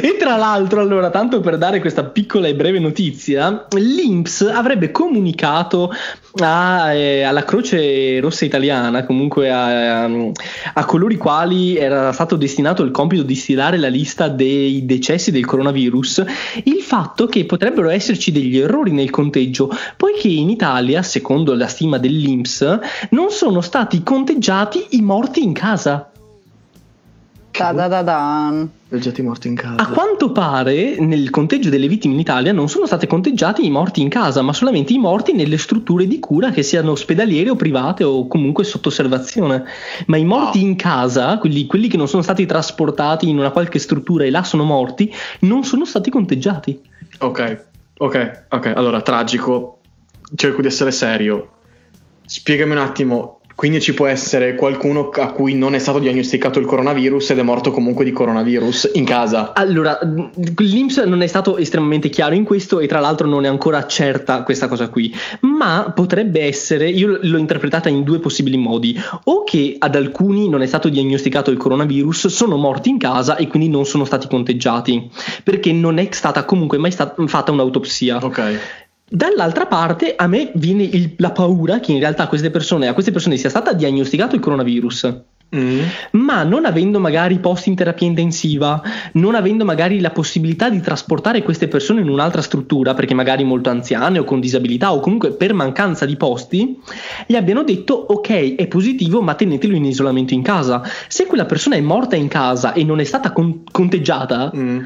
E 0.00 0.16
tra 0.18 0.36
l'altro, 0.36 0.80
allora, 0.80 1.10
tanto 1.10 1.40
per 1.40 1.56
dare 1.58 1.80
questa 1.80 2.04
piccola 2.04 2.48
e 2.48 2.54
breve 2.54 2.78
notizia, 2.78 3.66
l'INPS 3.70 4.50
avrebbe 4.52 4.90
comunicato 4.90 5.92
a, 6.40 6.92
eh, 6.92 7.22
alla 7.22 7.44
Croce 7.44 8.18
Rossa 8.20 8.44
Italiana, 8.44 9.04
comunque 9.04 9.50
a, 9.50 9.87
a 9.88 10.84
coloro 10.84 11.12
i 11.12 11.16
quali 11.16 11.76
era 11.76 12.12
stato 12.12 12.36
destinato 12.36 12.82
il 12.82 12.90
compito 12.90 13.22
di 13.22 13.34
stilare 13.34 13.76
la 13.78 13.88
lista 13.88 14.28
dei 14.28 14.84
decessi 14.84 15.30
del 15.30 15.46
coronavirus, 15.46 16.24
il 16.64 16.80
fatto 16.82 17.26
che 17.26 17.44
potrebbero 17.44 17.88
esserci 17.88 18.32
degli 18.32 18.58
errori 18.58 18.92
nel 18.92 19.10
conteggio, 19.10 19.70
poiché 19.96 20.28
in 20.28 20.50
Italia, 20.50 21.02
secondo 21.02 21.54
la 21.54 21.66
stima 21.66 21.98
dell'INPS, 21.98 22.78
non 23.10 23.30
sono 23.30 23.60
stati 23.60 24.02
conteggiati 24.02 24.86
i 24.90 25.00
morti 25.00 25.42
in 25.42 25.52
casa. 25.52 26.10
Da 27.50 27.72
da 27.72 27.88
da 27.88 28.02
da. 28.02 28.77
Leggetti 28.90 29.20
morti 29.20 29.48
in 29.48 29.54
casa. 29.54 29.76
A 29.76 29.88
quanto 29.88 30.32
pare 30.32 30.98
nel 30.98 31.28
conteggio 31.28 31.68
delle 31.68 31.88
vittime 31.88 32.14
in 32.14 32.20
Italia 32.20 32.52
non 32.52 32.70
sono 32.70 32.86
state 32.86 33.06
conteggiati 33.06 33.62
i 33.62 33.70
morti 33.70 34.00
in 34.00 34.08
casa, 34.08 34.40
ma 34.40 34.54
solamente 34.54 34.94
i 34.94 34.98
morti 34.98 35.34
nelle 35.34 35.58
strutture 35.58 36.06
di 36.06 36.18
cura 36.18 36.50
che 36.50 36.62
siano 36.62 36.92
ospedaliere 36.92 37.50
o 37.50 37.56
private 37.56 38.04
o 38.04 38.26
comunque 38.26 38.64
sotto 38.64 38.88
osservazione. 38.88 39.64
Ma 40.06 40.16
i 40.16 40.24
morti 40.24 40.62
in 40.62 40.74
casa, 40.74 41.36
quelli, 41.36 41.66
quelli 41.66 41.88
che 41.88 41.98
non 41.98 42.08
sono 42.08 42.22
stati 42.22 42.46
trasportati 42.46 43.28
in 43.28 43.36
una 43.36 43.50
qualche 43.50 43.78
struttura 43.78 44.24
e 44.24 44.30
là 44.30 44.42
sono 44.42 44.64
morti, 44.64 45.12
non 45.40 45.64
sono 45.64 45.84
stati 45.84 46.08
conteggiati. 46.08 46.80
Ok, 47.18 47.64
ok, 47.98 48.44
ok. 48.48 48.72
Allora, 48.74 49.02
tragico. 49.02 49.80
Cerco 50.34 50.62
di 50.62 50.66
essere 50.66 50.92
serio. 50.92 51.50
Spiegami 52.24 52.72
un 52.72 52.78
attimo. 52.78 53.37
Quindi 53.58 53.80
ci 53.80 53.92
può 53.92 54.06
essere 54.06 54.54
qualcuno 54.54 55.08
a 55.08 55.32
cui 55.32 55.54
non 55.54 55.74
è 55.74 55.80
stato 55.80 55.98
diagnosticato 55.98 56.60
il 56.60 56.64
coronavirus 56.64 57.30
ed 57.30 57.40
è 57.40 57.42
morto 57.42 57.72
comunque 57.72 58.04
di 58.04 58.12
coronavirus 58.12 58.90
in 58.94 59.04
casa. 59.04 59.52
Allora, 59.52 59.98
l'INPS 60.00 60.98
non 60.98 61.22
è 61.22 61.26
stato 61.26 61.56
estremamente 61.56 62.08
chiaro 62.08 62.36
in 62.36 62.44
questo 62.44 62.78
e 62.78 62.86
tra 62.86 63.00
l'altro 63.00 63.26
non 63.26 63.44
è 63.44 63.48
ancora 63.48 63.84
certa 63.88 64.44
questa 64.44 64.68
cosa 64.68 64.88
qui, 64.88 65.12
ma 65.40 65.90
potrebbe 65.92 66.42
essere, 66.42 66.88
io 66.88 67.18
l'ho 67.20 67.36
interpretata 67.36 67.88
in 67.88 68.04
due 68.04 68.20
possibili 68.20 68.56
modi, 68.56 68.96
o 69.24 69.42
che 69.42 69.74
ad 69.76 69.96
alcuni 69.96 70.48
non 70.48 70.62
è 70.62 70.66
stato 70.66 70.88
diagnosticato 70.88 71.50
il 71.50 71.56
coronavirus, 71.56 72.28
sono 72.28 72.54
morti 72.54 72.90
in 72.90 72.98
casa 72.98 73.34
e 73.34 73.48
quindi 73.48 73.68
non 73.68 73.84
sono 73.84 74.04
stati 74.04 74.28
conteggiati, 74.28 75.10
perché 75.42 75.72
non 75.72 75.98
è 75.98 76.06
stata 76.12 76.44
comunque 76.44 76.78
mai 76.78 76.92
stata 76.92 77.26
fatta 77.26 77.50
un'autopsia. 77.50 78.18
Ok. 78.22 78.86
Dall'altra 79.10 79.66
parte 79.66 80.14
a 80.16 80.26
me 80.26 80.50
viene 80.54 80.82
il- 80.82 81.14
la 81.16 81.30
paura 81.30 81.80
che 81.80 81.92
in 81.92 81.98
realtà 81.98 82.24
a 82.24 82.28
queste 82.28 82.50
persone, 82.50 82.88
a 82.88 82.92
queste 82.92 83.10
persone 83.12 83.36
sia 83.36 83.48
stata 83.48 83.72
diagnosticato 83.72 84.34
il 84.34 84.40
coronavirus, 84.40 85.14
Mm. 85.56 85.80
ma 86.10 86.42
non 86.42 86.66
avendo 86.66 87.00
magari 87.00 87.38
posti 87.38 87.70
in 87.70 87.74
terapia 87.74 88.06
intensiva, 88.06 88.82
non 89.14 89.34
avendo 89.34 89.64
magari 89.64 89.98
la 89.98 90.10
possibilità 90.10 90.68
di 90.68 90.82
trasportare 90.82 91.42
queste 91.42 91.68
persone 91.68 92.02
in 92.02 92.10
un'altra 92.10 92.42
struttura, 92.42 92.92
perché 92.92 93.14
magari 93.14 93.44
molto 93.44 93.70
anziane 93.70 94.18
o 94.18 94.24
con 94.24 94.40
disabilità 94.40 94.92
o 94.92 95.00
comunque 95.00 95.30
per 95.30 95.54
mancanza 95.54 96.04
di 96.04 96.16
posti, 96.16 96.78
gli 97.26 97.34
abbiano 97.34 97.62
detto 97.64 97.94
ok 97.94 98.56
è 98.56 98.66
positivo 98.66 99.22
ma 99.22 99.32
tenetelo 99.34 99.74
in 99.74 99.86
isolamento 99.86 100.34
in 100.34 100.42
casa. 100.42 100.82
Se 101.08 101.24
quella 101.24 101.46
persona 101.46 101.76
è 101.76 101.80
morta 101.80 102.14
in 102.14 102.28
casa 102.28 102.74
e 102.74 102.84
non 102.84 103.00
è 103.00 103.04
stata 103.04 103.32
con- 103.32 103.62
conteggiata, 103.72 104.52
Mm. 104.54 104.80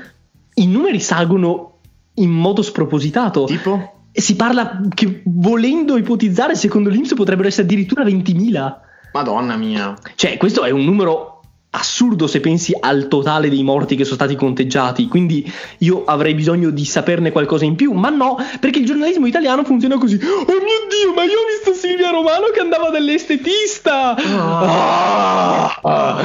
i 0.54 0.66
numeri 0.68 1.00
salgono 1.00 1.78
in 2.16 2.30
modo 2.30 2.62
spropositato. 2.62 3.46
Tipo? 3.46 3.94
Si 4.12 4.36
parla 4.36 4.80
che 4.94 5.22
volendo 5.24 5.96
ipotizzare, 5.96 6.54
secondo 6.54 6.90
l'Inps 6.90 7.14
potrebbero 7.14 7.48
essere 7.48 7.64
addirittura 7.64 8.04
20.000. 8.04 8.74
Madonna 9.12 9.56
mia. 9.56 9.96
Cioè, 10.14 10.36
questo 10.36 10.64
è 10.64 10.70
un 10.70 10.84
numero 10.84 11.31
assurdo 11.74 12.26
se 12.26 12.40
pensi 12.40 12.76
al 12.78 13.08
totale 13.08 13.48
dei 13.48 13.62
morti 13.62 13.96
che 13.96 14.04
sono 14.04 14.16
stati 14.16 14.34
conteggiati, 14.34 15.08
quindi 15.08 15.50
io 15.78 16.04
avrei 16.04 16.34
bisogno 16.34 16.70
di 16.70 16.84
saperne 16.84 17.32
qualcosa 17.32 17.64
in 17.64 17.76
più, 17.76 17.92
ma 17.92 18.10
no, 18.10 18.36
perché 18.60 18.80
il 18.80 18.86
giornalismo 18.86 19.26
italiano 19.26 19.64
funziona 19.64 19.96
così. 19.98 20.18
Oh 20.22 20.44
mio 20.44 20.86
Dio, 20.88 21.14
ma 21.14 21.24
io 21.24 21.38
ho 21.38 21.46
visto 21.46 21.72
Silvia 21.72 22.10
Romano 22.10 22.48
che 22.52 22.60
andava 22.60 22.90
dall'estetista! 22.90 24.14
Ah, 24.14 25.78
ah, 25.80 26.16
ah, 26.16 26.22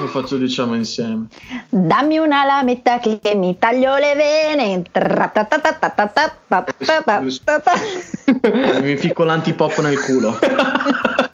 lo 0.00 0.06
faccio 0.08 0.36
diciamo 0.36 0.74
insieme. 0.74 1.26
Dammi 1.68 2.18
una 2.18 2.44
lametta 2.44 2.98
che 2.98 3.18
mi 3.34 3.56
taglio 3.58 3.96
le 3.96 4.14
vene. 4.14 4.82
Mi 8.82 8.96
ficco 8.96 9.24
l'antipop 9.24 9.78
nel 9.80 9.98
culo. 10.00 10.38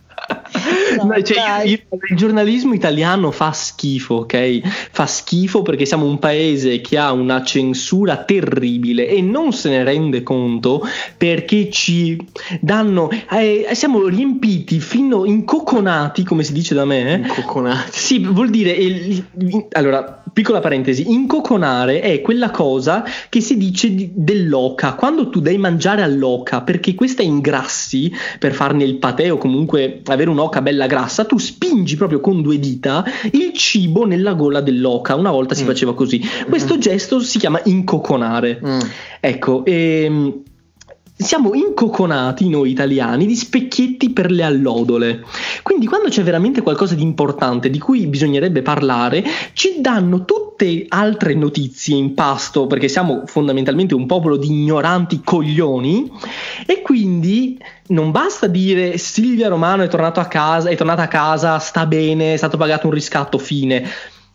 No, 0.96 1.04
No, 1.04 1.22
cioè, 1.22 1.62
io- 1.64 1.70
io- 1.70 1.78
il 2.10 2.16
giornalismo 2.16 2.74
italiano 2.74 3.30
fa 3.30 3.52
schifo, 3.52 4.14
ok? 4.16 4.60
Fa 4.90 5.06
schifo 5.06 5.62
perché 5.62 5.84
siamo 5.84 6.06
un 6.06 6.18
paese 6.18 6.80
che 6.80 6.98
ha 6.98 7.12
una 7.12 7.42
censura 7.44 8.16
terribile 8.24 9.08
e 9.08 9.20
non 9.22 9.52
se 9.52 9.68
ne 9.70 9.84
rende 9.84 10.22
conto 10.22 10.82
perché 11.16 11.70
ci 11.70 12.16
danno. 12.60 13.08
eh, 13.30 13.68
siamo 13.72 14.06
riempiti 14.06 14.80
fino 14.80 15.24
incocconati, 15.24 16.24
come 16.24 16.42
si 16.44 16.52
dice 16.52 16.74
da 16.74 16.84
me. 16.84 17.14
eh? 17.24 17.26
Cocconati. 17.28 17.90
Sì, 17.92 18.18
vuol 18.20 18.50
dire. 18.50 18.70
il- 18.70 19.24
il- 19.38 19.66
allora, 19.72 20.22
piccola 20.32 20.60
parentesi: 20.60 21.10
incocconare 21.10 22.00
è 22.00 22.20
quella 22.20 22.50
cosa 22.50 23.04
che 23.28 23.40
si 23.40 23.56
dice 23.56 23.94
di- 23.94 24.10
dell'oca. 24.14 24.94
Quando 24.94 25.28
tu 25.30 25.40
dai 25.40 25.58
mangiare 25.58 26.02
all'oca 26.02 26.60
perché 26.62 26.94
questa 26.94 27.22
ingrassi 27.22 28.10
per 28.38 28.52
farne 28.52 28.84
il 28.84 28.96
patè 28.96 29.30
o 29.32 29.38
comunque 29.38 30.00
avere 30.06 30.30
un'oca 30.30 30.57
bella 30.62 30.86
grassa, 30.86 31.24
tu 31.24 31.38
spingi 31.38 31.96
proprio 31.96 32.20
con 32.20 32.42
due 32.42 32.58
dita 32.58 33.04
il 33.32 33.52
cibo 33.52 34.06
nella 34.06 34.34
gola 34.34 34.60
dell'oca. 34.60 35.14
Una 35.14 35.30
volta 35.30 35.54
si 35.54 35.62
Mm. 35.64 35.66
faceva 35.66 35.94
così. 35.94 36.20
Questo 36.48 36.78
gesto 36.78 37.20
si 37.20 37.38
chiama 37.38 37.60
incocconare. 37.64 38.60
Mm. 38.64 38.78
Ecco, 39.20 39.64
ehm, 39.64 40.42
siamo 41.18 41.52
incocconati 41.54 42.48
noi 42.48 42.70
italiani 42.70 43.26
di 43.26 43.34
specchietti 43.34 44.10
per 44.10 44.30
le 44.30 44.44
allodole. 44.44 45.24
Quindi 45.62 45.86
quando 45.86 46.08
c'è 46.08 46.22
veramente 46.22 46.62
qualcosa 46.62 46.94
di 46.94 47.02
importante 47.02 47.70
di 47.70 47.78
cui 47.80 48.06
bisognerebbe 48.06 48.62
parlare, 48.62 49.24
ci 49.52 49.80
danno 49.80 50.24
tutte 50.24 50.86
altre 50.88 51.34
notizie 51.34 51.96
in 51.96 52.14
pasto 52.14 52.68
perché 52.68 52.88
siamo 52.88 53.24
fondamentalmente 53.26 53.94
un 53.94 54.06
popolo 54.06 54.36
di 54.36 54.48
ignoranti 54.48 55.20
coglioni 55.24 56.10
e 56.64 56.82
quindi 56.82 57.58
non 57.88 58.12
basta 58.12 58.46
dire 58.46 58.96
Silvia 58.96 59.48
Romano 59.48 59.82
è 59.82 59.88
a 60.20 60.26
casa, 60.26 60.68
è 60.68 60.76
tornata 60.76 61.02
a 61.02 61.08
casa, 61.08 61.58
sta 61.58 61.84
bene, 61.86 62.34
è 62.34 62.36
stato 62.36 62.56
pagato 62.56 62.86
un 62.86 62.92
riscatto, 62.92 63.38
fine. 63.38 63.84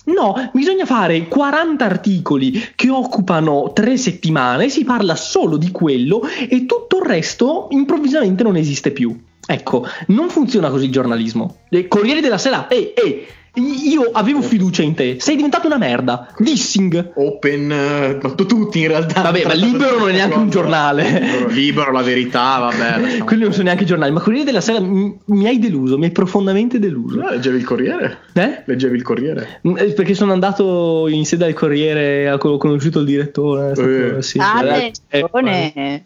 No, 0.05 0.49
bisogna 0.51 0.85
fare 0.85 1.27
40 1.27 1.85
articoli 1.85 2.71
che 2.75 2.89
occupano 2.89 3.71
tre 3.73 3.95
settimane, 3.97 4.67
si 4.67 4.83
parla 4.83 5.15
solo 5.15 5.55
di 5.55 5.71
quello 5.71 6.21
e 6.49 6.65
tutto 6.65 6.97
il 6.97 7.05
resto 7.05 7.67
improvvisamente 7.69 8.43
non 8.43 8.57
esiste 8.57 8.91
più. 8.91 9.17
Ecco, 9.45 9.85
non 10.07 10.29
funziona 10.29 10.69
così 10.69 10.85
il 10.85 10.91
giornalismo. 10.91 11.57
Il 11.69 11.87
Corriere 11.87 12.21
della 12.21 12.37
Sera, 12.37 12.67
ehi, 12.69 12.93
ehi, 12.93 13.25
io 13.55 14.09
avevo 14.11 14.41
fiducia 14.41 14.81
in 14.81 14.95
te, 14.95 15.17
sei 15.19 15.35
diventato 15.35 15.67
una 15.67 15.77
merda. 15.77 16.33
Dissing. 16.37 17.11
Open, 17.15 17.71
eh, 17.71 18.17
tu- 18.35 18.45
tutti 18.45 18.79
in 18.81 18.87
realtà. 18.87 19.21
Vabbè, 19.21 19.45
ma 19.45 19.53
Libero 19.53 19.99
non 19.99 20.09
è 20.09 20.13
neanche 20.13 20.37
un 20.37 20.49
giornale. 20.49 21.03
Libero, 21.19 21.47
Libero, 21.49 21.91
la 21.91 22.01
verità, 22.01 22.57
vabbè. 22.59 23.17
Quelli 23.25 23.43
non 23.43 23.51
sono 23.51 23.65
neanche 23.65 23.85
giornali, 23.85 24.11
ma 24.11 24.21
Corriere 24.21 24.45
della 24.45 24.61
Sera 24.61 24.79
mi, 24.79 25.15
mi 25.25 25.45
hai 25.47 25.59
deluso, 25.59 25.97
mi 25.99 26.05
hai 26.05 26.11
profondamente 26.11 26.79
deluso. 26.79 27.21
Eh, 27.27 27.31
Leggevi 27.35 27.57
il 27.57 27.63
Corriere? 27.63 28.17
Eh? 28.33 28.63
Leggevi 28.65 28.95
il 28.95 29.03
Corriere? 29.03 29.61
Mm, 29.67 29.77
eh, 29.77 29.85
Perché 29.93 30.15
sono 30.15 30.31
andato 30.33 31.07
in 31.07 31.23
sede 31.25 31.45
al 31.45 31.53
Corriere, 31.53 32.31
ho 32.31 32.57
conosciuto 32.57 32.99
il 32.99 33.05
direttore. 33.05 33.71
è 33.71 33.75
stato- 33.75 34.17
Eh. 34.17 34.21
sì, 34.23 34.39
Attenzione. 34.41 35.73
eh, 35.73 36.03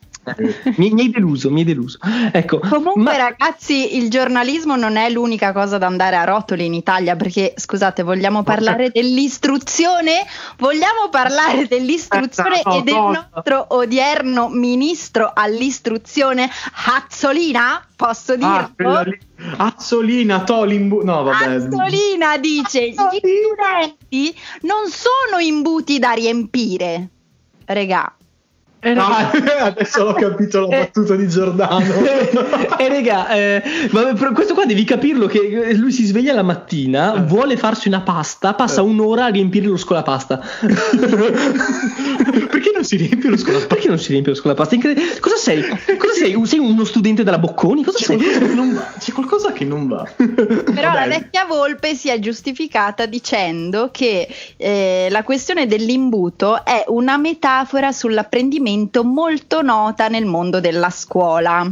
mi, 0.78 0.92
mi 0.92 1.02
hai 1.02 1.10
deluso, 1.10 1.50
mi 1.50 1.60
hai 1.60 1.66
deluso. 1.66 1.98
Ecco, 2.32 2.60
Comunque, 2.60 3.02
ma- 3.04 3.16
ragazzi, 3.18 3.96
il 3.98 4.10
giornalismo 4.10 4.76
non 4.76 4.96
è 4.98 5.10
l'unica 5.10 5.52
cosa 5.54 5.78
da 5.78 5.86
andare 5.88 6.16
a 6.16 6.24
rotoli 6.24 6.66
in 6.66 6.74
Italia. 6.74 7.16
Perché, 7.16 7.54
scusate, 7.56 8.04
vogliamo 8.04 8.44
parlare 8.44 8.90
dell'istruzione? 8.92 10.26
Vogliamo 10.58 11.10
parlare 11.10 11.68
dell'istruzione 11.68 12.62
No, 12.66 12.78
e 12.80 12.82
del 12.84 12.94
no. 12.96 13.28
nostro 13.34 13.66
odierno 13.70 14.50
ministro 14.50 15.32
all'istruzione, 15.34 16.50
Azzolina? 16.86 17.86
Posso 17.96 18.34
Ah, 18.40 18.70
dirlo? 18.76 19.02
lì. 19.04 19.18
Azzolina, 19.58 20.44
Tolimbu. 20.44 21.04
No, 21.04 21.24
vabbè. 21.24 21.56
Azzolina 21.56 22.38
dice: 22.38 22.90
Gli 22.90 22.94
studenti 22.94 24.36
non 24.62 24.90
sono 24.90 25.42
imbuti 25.42 26.00
da 26.00 26.12
riempire. 26.12 27.08
Regà, 27.66 28.14
eh, 28.80 28.94
No, 28.94 29.08
raga, 29.08 29.58
adesso 29.66 30.04
l'ho 30.04 30.14
capito 30.14 30.68
la 30.68 30.76
Eh. 30.76 30.80
battuta 30.80 31.16
di 31.16 31.28
Giordano. 31.28 31.80
eh, 32.78 32.88
raga, 32.88 33.30
eh, 33.30 33.64
questo 34.34 34.54
qua 34.54 34.66
devi 34.66 34.84
capirlo 34.84 35.26
che 35.28 35.74
lui 35.74 35.92
si 35.92 36.06
sveglia 36.06 36.34
la 36.34 36.44
mattina, 36.44 37.16
Eh. 37.16 37.22
vuole 37.22 37.58
farsi 37.58 37.88
una 37.88 38.02
pasta, 38.02 38.54
passa 38.54 38.82
Eh. 38.82 38.86
un'ora 38.86 39.26
a 39.26 39.30
riempire 39.30 39.66
lo 39.66 39.78
scolapasta. 39.78 40.40
Perché 42.50 42.72
non 42.74 42.84
si 42.84 42.96
riempie 42.98 43.30
lo 43.30 43.38
scolapasta? 43.38 43.68
Perché 43.74 43.88
non 43.90 43.98
si 44.00 44.10
riempie 44.12 44.32
lo 44.34 44.38
scolapasta? 44.38 44.76
Incred- 44.76 45.20
Cosa 45.20 45.36
sei? 45.38 45.62
Cosa 45.98 46.14
sei? 46.14 46.46
Sei 46.46 46.60
uno 46.60 46.84
studente 46.84 47.24
della 47.24 47.40
Bocconi? 47.40 47.84
Cosa 47.84 47.98
C'è 47.98 48.06
sei? 48.06 48.18
qualcosa 48.18 48.46
che 48.48 48.54
non 48.54 48.74
va. 48.74 48.94
C'è 49.00 49.12
qualcosa 49.12 49.52
che 49.52 49.66
non 49.66 49.88
va. 49.88 50.08
Però 50.16 50.34
Vabbè. 50.64 50.82
la 51.00 51.08
vecchia 51.08 51.46
volpe 51.46 51.96
si 51.96 52.10
è 52.10 52.20
giustificata 52.20 53.06
dicendo 53.06 53.90
che 53.92 54.28
eh, 54.58 55.08
la 55.10 55.24
questione 55.24 55.66
dell'imbuto 55.68 56.64
è 56.66 56.84
una 56.88 57.18
metafora 57.18 57.92
sull'apprendimento 57.92 58.66
molto 59.04 59.62
nota 59.62 60.08
nel 60.08 60.26
mondo 60.26 60.60
della 60.60 60.90
scuola. 60.90 61.70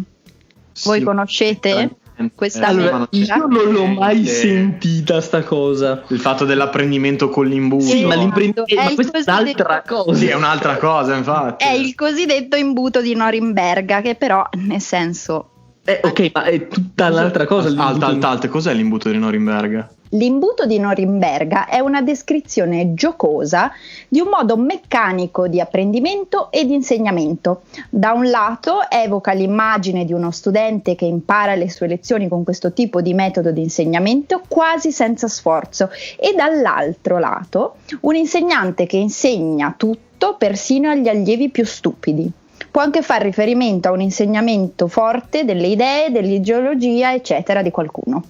Voi 0.84 1.00
Sì. 1.00 1.04
conoscete 1.04 1.96
questa 2.34 2.68
Allora, 2.68 3.08
io 3.12 3.48
non 3.48 3.72
l'ho 3.72 3.86
mai 3.88 4.24
Eh, 4.24 4.28
sentita 4.28 5.20
sta 5.20 5.44
cosa. 5.44 6.04
Il 6.08 6.20
fatto 6.20 6.46
dell'apprendimento 6.46 7.30
con 7.30 7.46
l'imbuto. 7.46 7.84
Sì, 7.84 8.04
ma 8.04 8.14
Esatto, 8.14 8.20
l'imprenditore, 8.20 8.72
è 8.72 8.76
ma 8.76 8.90
è 8.90 9.32
un'altra 9.32 9.84
cosa. 9.86 10.14
Sì, 10.18 10.28
è 10.28 10.34
un'altra 10.36 10.78
cosa, 10.78 11.16
infatti. 11.16 11.66
È 11.66 11.72
il 11.72 11.94
cosiddetto 11.96 12.56
imbuto 12.56 13.02
di 13.02 13.14
Norimberga, 13.16 14.02
che 14.02 14.16
però, 14.16 14.48
nel 14.54 14.82
senso, 14.82 15.50
Eh, 15.88 16.00
ok, 16.02 16.32
ma 16.34 16.46
è 16.46 16.68
tutta 16.68 17.12
un'altra 17.12 17.46
cosa. 17.46 17.68
Alta, 17.68 18.08
alta, 18.08 18.30
alta. 18.30 18.50
Cos'è 18.50 18.74
l'imbuto 18.74 19.10
di 19.10 19.20
Norimberga? 19.20 19.88
L'imbuto 20.10 20.66
di 20.66 20.80
Norimberga 20.80 21.68
è 21.68 21.78
una 21.78 22.02
descrizione 22.02 22.96
giocosa 22.96 23.72
di 24.08 24.20
un 24.20 24.30
modo 24.30 24.58
meccanico 24.58 25.48
di 25.48 25.60
apprendimento 25.60 26.52
e 26.52 26.66
di 26.66 26.74
insegnamento. 26.74 27.64
Da 27.92 28.14
un 28.14 28.32
lato 28.32 28.90
evoca 28.90 29.34
l'immagine 29.34 30.06
di 30.06 30.14
uno 30.14 30.32
studente 30.32 30.96
che 30.96 31.06
impara 31.06 31.54
le 31.54 31.70
sue 31.70 31.86
lezioni 31.86 32.28
con 32.28 32.44
questo 32.44 32.74
tipo 32.74 33.02
di 33.02 33.14
metodo 33.14 33.52
di 33.52 33.62
insegnamento 33.62 34.42
quasi 34.48 34.92
senza 34.92 35.28
sforzo 35.28 35.92
e 36.18 36.34
dall'altro 36.36 37.20
lato 37.20 37.76
un 38.02 38.16
insegnante 38.16 38.88
che 38.88 38.98
insegna 38.98 39.76
tutto 39.78 40.36
persino 40.36 40.90
agli 40.90 41.10
allievi 41.10 41.50
più 41.50 41.64
stupidi. 41.64 42.32
Può 42.76 42.84
anche 42.84 43.02
fare 43.04 43.24
riferimento 43.24 43.88
a 43.88 43.92
un 43.92 44.02
insegnamento 44.02 44.90
forte 44.90 45.46
delle 45.46 45.68
idee, 45.68 46.12
dell'ideologia, 46.12 47.14
eccetera, 47.14 47.62
di 47.62 47.72
qualcuno. 47.72 48.22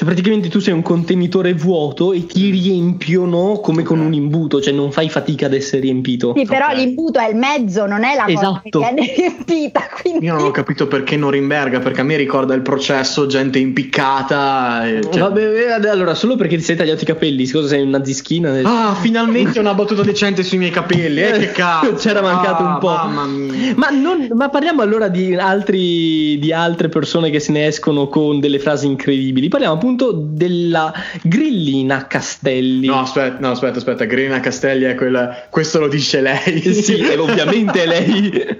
Cioè, 0.00 0.08
praticamente 0.08 0.48
tu 0.48 0.60
sei 0.60 0.72
un 0.72 0.80
contenitore 0.80 1.52
vuoto 1.52 2.14
e 2.14 2.24
ti 2.24 2.48
riempiono 2.48 3.60
come 3.62 3.82
con 3.82 4.00
un 4.00 4.14
imbuto, 4.14 4.58
cioè 4.58 4.72
non 4.72 4.92
fai 4.92 5.10
fatica 5.10 5.44
ad 5.44 5.52
essere 5.52 5.82
riempito. 5.82 6.32
Sì, 6.34 6.46
però 6.46 6.68
Ok. 6.68 6.76
l'imbuto 6.76 7.18
è 7.18 7.28
il 7.28 7.36
mezzo, 7.36 7.84
non 7.84 8.02
è 8.02 8.14
la 8.14 8.22
cosa 8.24 8.32
Esatto. 8.32 8.80
che 8.80 8.94
viene 8.94 9.12
riempita. 9.14 9.82
Quindi... 10.00 10.24
Io 10.24 10.32
non 10.36 10.46
ho 10.46 10.50
capito 10.52 10.86
perché 10.86 11.18
Norimberga, 11.18 11.80
perché 11.80 12.00
a 12.00 12.04
me 12.04 12.16
ricorda 12.16 12.54
il 12.54 12.62
processo, 12.62 13.26
gente 13.26 13.58
impiccata. 13.58 14.86
e- 14.88 15.00
cioè- 15.02 15.18
Vabbè, 15.20 15.66
eh, 15.82 15.88
allora, 15.90 16.14
solo 16.14 16.34
perché 16.36 16.56
ti 16.56 16.62
sei 16.62 16.76
tagliato 16.76 17.02
i 17.02 17.06
capelli, 17.06 17.46
cosa 17.50 17.68
sei 17.68 17.82
un 17.82 17.90
nazischina? 17.90 18.58
Ah, 18.62 18.94
finalmente 18.94 19.58
una 19.58 19.74
battuta 19.74 20.00
decente 20.02 20.42
sui 20.42 20.56
miei 20.56 20.70
capelli. 20.70 21.20
Eh, 21.20 21.32
che 21.32 21.52
cazzo. 21.52 21.92
C'era 21.96 22.22
mancato 22.22 22.62
Ah, 22.62 22.72
un 22.72 22.78
po'. 22.78 22.88
Mamma 22.88 23.26
mia. 23.26 23.74
Ma, 23.76 23.90
non- 23.90 24.28
ma 24.32 24.48
parliamo 24.48 24.80
allora 24.80 25.08
di, 25.08 25.34
altri, 25.34 26.38
di 26.38 26.54
altre 26.54 26.88
persone 26.88 27.28
che 27.28 27.38
se 27.38 27.52
ne 27.52 27.66
escono 27.66 28.08
con 28.08 28.40
delle 28.40 28.58
frasi 28.58 28.86
incredibili. 28.86 29.48
Parliamo 29.48 29.74
appunto 29.74 29.88
della 29.96 30.92
grillina 31.22 32.06
Castelli. 32.06 32.86
No, 32.86 33.00
aspetta, 33.00 33.38
no, 33.40 33.50
aspetta, 33.50 33.78
aspetta. 33.78 34.04
Grina 34.04 34.40
Castelli 34.40 34.84
è 34.84 34.94
quella. 34.94 35.46
Questo 35.50 35.78
lo 35.80 35.88
dice 35.88 36.20
lei. 36.20 36.60
sì, 36.74 37.02
ovviamente 37.16 37.82
è 37.82 37.86
lei. 37.86 38.58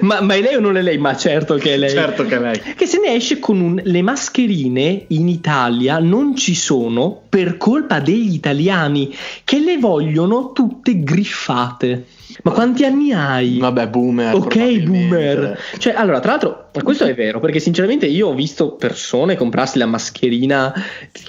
ma, 0.00 0.20
ma 0.20 0.34
è 0.34 0.40
lei 0.40 0.56
o 0.56 0.60
non 0.60 0.76
è 0.76 0.82
lei? 0.82 0.98
Ma 0.98 1.16
certo 1.16 1.56
che 1.56 1.74
è 1.74 1.76
lei. 1.76 1.90
Certo 1.90 2.24
che 2.24 2.36
è 2.36 2.40
lei. 2.40 2.60
Che 2.74 2.86
se 2.86 2.98
ne 2.98 3.14
esce 3.14 3.38
con 3.38 3.60
un 3.60 3.80
le 3.82 4.02
mascherine 4.02 5.04
in 5.08 5.28
Italia 5.28 5.98
non 5.98 6.36
ci 6.36 6.54
sono 6.54 7.22
per 7.28 7.56
colpa 7.56 8.00
degli 8.00 8.34
italiani 8.34 9.14
che 9.44 9.58
le 9.58 9.78
vogliono 9.78 10.52
tutte 10.52 11.02
griffate. 11.02 12.06
Ma 12.44 12.50
quanti 12.50 12.84
anni 12.84 13.10
hai? 13.12 13.58
Vabbè, 13.58 13.88
boomer. 13.88 14.34
Ok, 14.34 14.80
boomer. 14.82 15.58
Cioè, 15.78 15.94
allora, 15.94 16.20
tra 16.20 16.32
l'altro, 16.32 16.68
questo 16.82 17.04
è 17.04 17.14
vero, 17.14 17.40
perché 17.40 17.58
sinceramente 17.58 18.04
io 18.04 18.28
ho 18.28 18.34
visto 18.34 18.72
persone 18.72 19.34
comprarsi 19.34 19.78
la 19.78 19.86
mascherina 19.86 20.70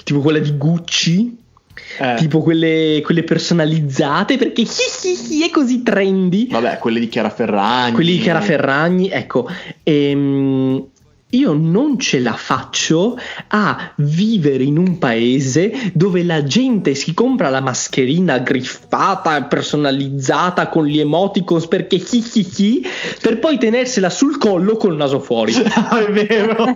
tipo 0.03 0.19
quella 0.19 0.39
di 0.39 0.57
Gucci, 0.57 1.37
Eh, 1.99 2.15
tipo 2.17 2.41
quelle, 2.41 3.01
quelle 3.03 3.23
personalizzate, 3.23 4.35
perché 4.37 4.61
hi 4.61 4.67
hi 4.67 5.35
hi 5.37 5.47
è 5.47 5.49
così 5.51 5.83
trendy. 5.83 6.49
Vabbè, 6.49 6.79
quelle 6.79 6.99
di 6.99 7.07
Chiara 7.07 7.29
Ferragni. 7.29 7.93
Quelli 7.93 8.11
di 8.11 8.19
Chiara 8.19 8.41
Ferragni, 8.41 9.09
ecco, 9.09 9.47
ehm, 9.83 10.85
io 11.29 11.53
non 11.53 11.99
ce 11.99 12.19
la 12.19 12.33
faccio 12.33 13.17
a 13.47 13.91
vivere 13.97 14.63
in 14.63 14.77
un 14.77 14.99
paese 14.99 15.91
dove 15.93 16.23
la 16.23 16.43
gente 16.43 16.95
si 16.95 17.13
compra 17.13 17.49
la 17.49 17.61
mascherina 17.61 18.37
griffata, 18.39 19.43
personalizzata 19.43 20.69
con 20.69 20.85
gli 20.85 20.99
emoticons 20.99 21.67
perché 21.67 21.97
chi 21.97 22.21
chi 22.21 22.43
chi, 22.43 22.87
per 23.21 23.39
poi 23.39 23.57
tenersela 23.57 24.09
sul 24.09 24.37
collo 24.37 24.77
col 24.77 24.95
naso 24.95 25.19
fuori. 25.19 25.53
Ah, 25.87 25.99
è 25.99 26.11
vero. 26.11 26.73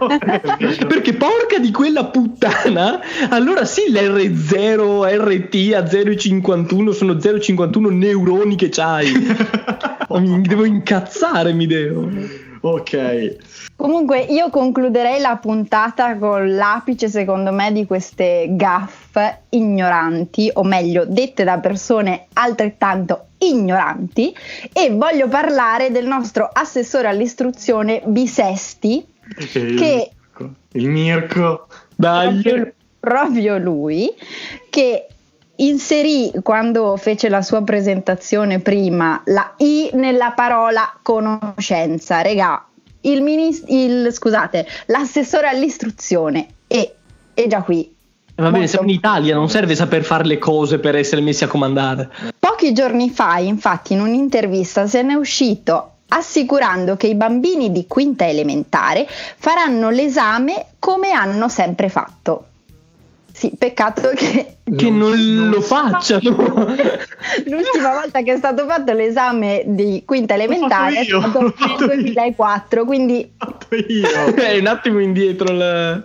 Perché 0.87 1.13
porca 1.13 1.57
di 1.59 1.71
quella 1.71 2.05
puttana, 2.05 2.99
allora 3.29 3.65
sì 3.65 3.83
l'R0, 3.89 5.07
RT 5.15 5.73
a 5.73 5.83
0,51 5.83 6.89
sono 6.91 7.13
0,51 7.13 7.91
neuroni 7.91 8.55
che 8.55 8.69
c'hai. 8.69 9.07
devo 10.41 10.65
incazzare, 10.65 11.53
mi 11.53 11.65
devo. 11.65 12.09
Ok. 12.61 13.35
Comunque 13.75 14.19
io 14.19 14.49
concluderei 14.49 15.19
la 15.19 15.37
puntata 15.37 16.17
con 16.17 16.55
l'apice 16.55 17.07
secondo 17.07 17.51
me 17.51 17.71
di 17.71 17.85
queste 17.85 18.47
gaffe 18.51 19.41
ignoranti, 19.49 20.49
o 20.53 20.63
meglio 20.63 21.05
dette 21.05 21.43
da 21.43 21.59
persone 21.59 22.27
altrettanto 22.33 23.27
ignoranti 23.37 24.35
e 24.73 24.89
voglio 24.91 25.27
parlare 25.27 25.91
del 25.91 26.05
nostro 26.05 26.49
assessore 26.51 27.07
all'istruzione 27.07 28.01
Bisesti 28.05 29.05
Che- 29.51 30.11
Il 30.73 30.89
Mirko. 30.89 31.67
Dai. 31.95 32.41
proprio, 32.41 32.73
proprio 32.99 33.57
lui 33.57 34.09
che 34.69 35.07
inserì 35.59 36.31
quando 36.43 36.95
fece 36.97 37.29
la 37.29 37.41
sua 37.41 37.61
presentazione 37.61 38.59
prima 38.59 39.21
la 39.25 39.53
I 39.57 39.89
nella 39.93 40.31
parola 40.31 40.97
conoscenza. 41.01 42.21
Regà, 42.21 42.65
il, 43.01 43.21
minis- 43.21 43.63
il 43.67 44.09
scusate, 44.11 44.67
l'assessore 44.87 45.47
all'istruzione 45.47 46.47
e, 46.67 46.95
e 47.33 47.47
già 47.47 47.61
qui. 47.61 47.95
Va 48.35 48.51
bene, 48.51 48.67
siamo 48.67 48.87
in 48.87 48.95
Italia, 48.95 49.35
non 49.35 49.49
serve 49.49 49.75
saper 49.75 50.03
fare 50.03 50.23
le 50.23 50.37
cose 50.37 50.79
per 50.79 50.95
essere 50.95 51.19
messi 51.19 51.43
a 51.43 51.47
comandare. 51.47 52.09
Pochi 52.39 52.71
giorni 52.71 53.09
fa, 53.09 53.37
infatti, 53.37 53.93
in 53.93 53.99
un'intervista 53.99 54.87
se 54.87 55.01
n'è 55.01 55.13
uscito 55.13 55.95
assicurando 56.09 56.95
che 56.95 57.07
i 57.07 57.15
bambini 57.15 57.71
di 57.71 57.85
quinta 57.85 58.27
elementare 58.27 59.07
faranno 59.09 59.89
l'esame 59.89 60.67
come 60.79 61.11
hanno 61.11 61.49
sempre 61.49 61.89
fatto. 61.89 62.45
Sì, 63.39 63.51
peccato 63.57 64.09
che 64.15 64.57
Che 64.75 64.89
non, 64.89 65.11
Non- 65.17 65.49
lo 65.49 65.61
facciano. 65.61 66.35
l'ultima 67.45 67.93
volta 67.93 68.21
che 68.21 68.33
è 68.33 68.37
stato 68.37 68.65
fatto 68.67 68.91
l'esame 68.91 69.63
di 69.65 70.03
quinta 70.05 70.33
elementare 70.33 70.95
è 70.97 71.03
io, 71.05 71.21
stato 71.21 71.39
nel 71.41 71.53
io. 71.79 71.85
2004, 71.87 72.83
quindi 72.83 73.31
fatto 73.37 73.75
io. 73.75 74.07
È 74.35 74.57
un 74.59 74.67
attimo 74.67 74.99
indietro. 74.99 75.53
il- 75.53 76.03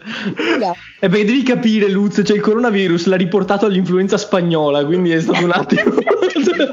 È 1.01 1.09
perché 1.09 1.25
devi 1.25 1.43
capire, 1.43 1.89
Luz, 1.89 2.23
cioè 2.25 2.37
il 2.37 2.43
coronavirus 2.43 3.07
l'ha 3.07 3.17
riportato 3.17 3.67
all'influenza 3.67 4.17
spagnola, 4.17 4.85
quindi 4.85 5.11
è 5.11 5.21
stato 5.21 5.43
un 5.45 5.51
attimo. 5.53 5.93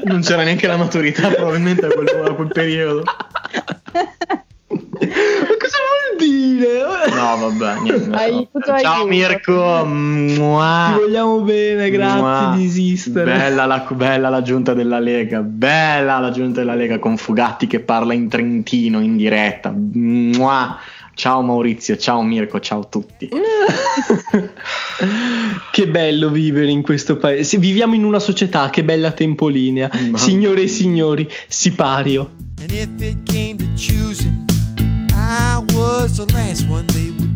Non 0.04 0.20
c'era 0.22 0.44
neanche 0.44 0.66
la 0.68 0.76
maturità 0.76 1.28
probabilmente 1.28 1.86
a 1.86 1.88
quel, 1.88 2.06
a 2.24 2.32
quel 2.34 2.48
periodo. 2.48 3.02
Ma 3.04 3.16
cosa 5.58 5.76
dire? 6.62 7.14
No, 7.14 7.36
vabbè, 7.36 7.80
niente. 7.80 8.16
Aiuto, 8.16 8.60
Ciao 8.80 8.92
aiuto. 8.92 9.06
Mirko. 9.06 9.84
Mua. 9.86 10.92
Ti 10.94 11.00
vogliamo 11.00 11.40
bene, 11.40 11.90
grazie 11.90 12.20
Mua. 12.20 12.54
di 12.56 12.64
esistere. 12.64 13.32
Bella 13.32 13.66
la, 13.66 13.86
bella 13.90 14.28
la 14.28 14.42
giunta 14.42 14.74
della 14.74 14.98
Lega, 14.98 15.40
bella 15.40 16.18
la 16.18 16.30
giunta 16.30 16.60
della 16.60 16.74
Lega 16.74 16.98
con 16.98 17.16
Fugatti 17.16 17.66
che 17.66 17.80
parla 17.80 18.14
in 18.14 18.28
trentino 18.28 19.00
in 19.00 19.16
diretta. 19.16 19.72
Mua. 19.74 20.78
Ciao 21.14 21.42
Maurizio, 21.42 21.98
ciao 21.98 22.22
Mirko, 22.22 22.58
ciao 22.58 22.80
a 22.80 22.84
tutti. 22.84 23.28
che 25.70 25.88
bello 25.88 26.30
vivere 26.30 26.70
in 26.70 26.80
questo 26.82 27.16
paese. 27.16 27.58
Viviamo 27.58 27.94
in 27.94 28.04
una 28.04 28.18
società, 28.18 28.70
che 28.70 28.82
bella 28.82 29.12
tempolinea. 29.12 29.90
Signore 30.14 30.62
e 30.62 30.68
signori, 30.68 31.28
sipario. 31.48 32.30
And 32.60 32.70
if 32.70 32.88
it 33.00 33.16
came 33.24 33.56
to 33.56 33.66
choosing, 33.76 34.51
I 35.24 35.64
was 35.72 36.16
the 36.16 36.26
last 36.34 36.66
one 36.68 36.84
they 36.88 37.12
would 37.12 37.31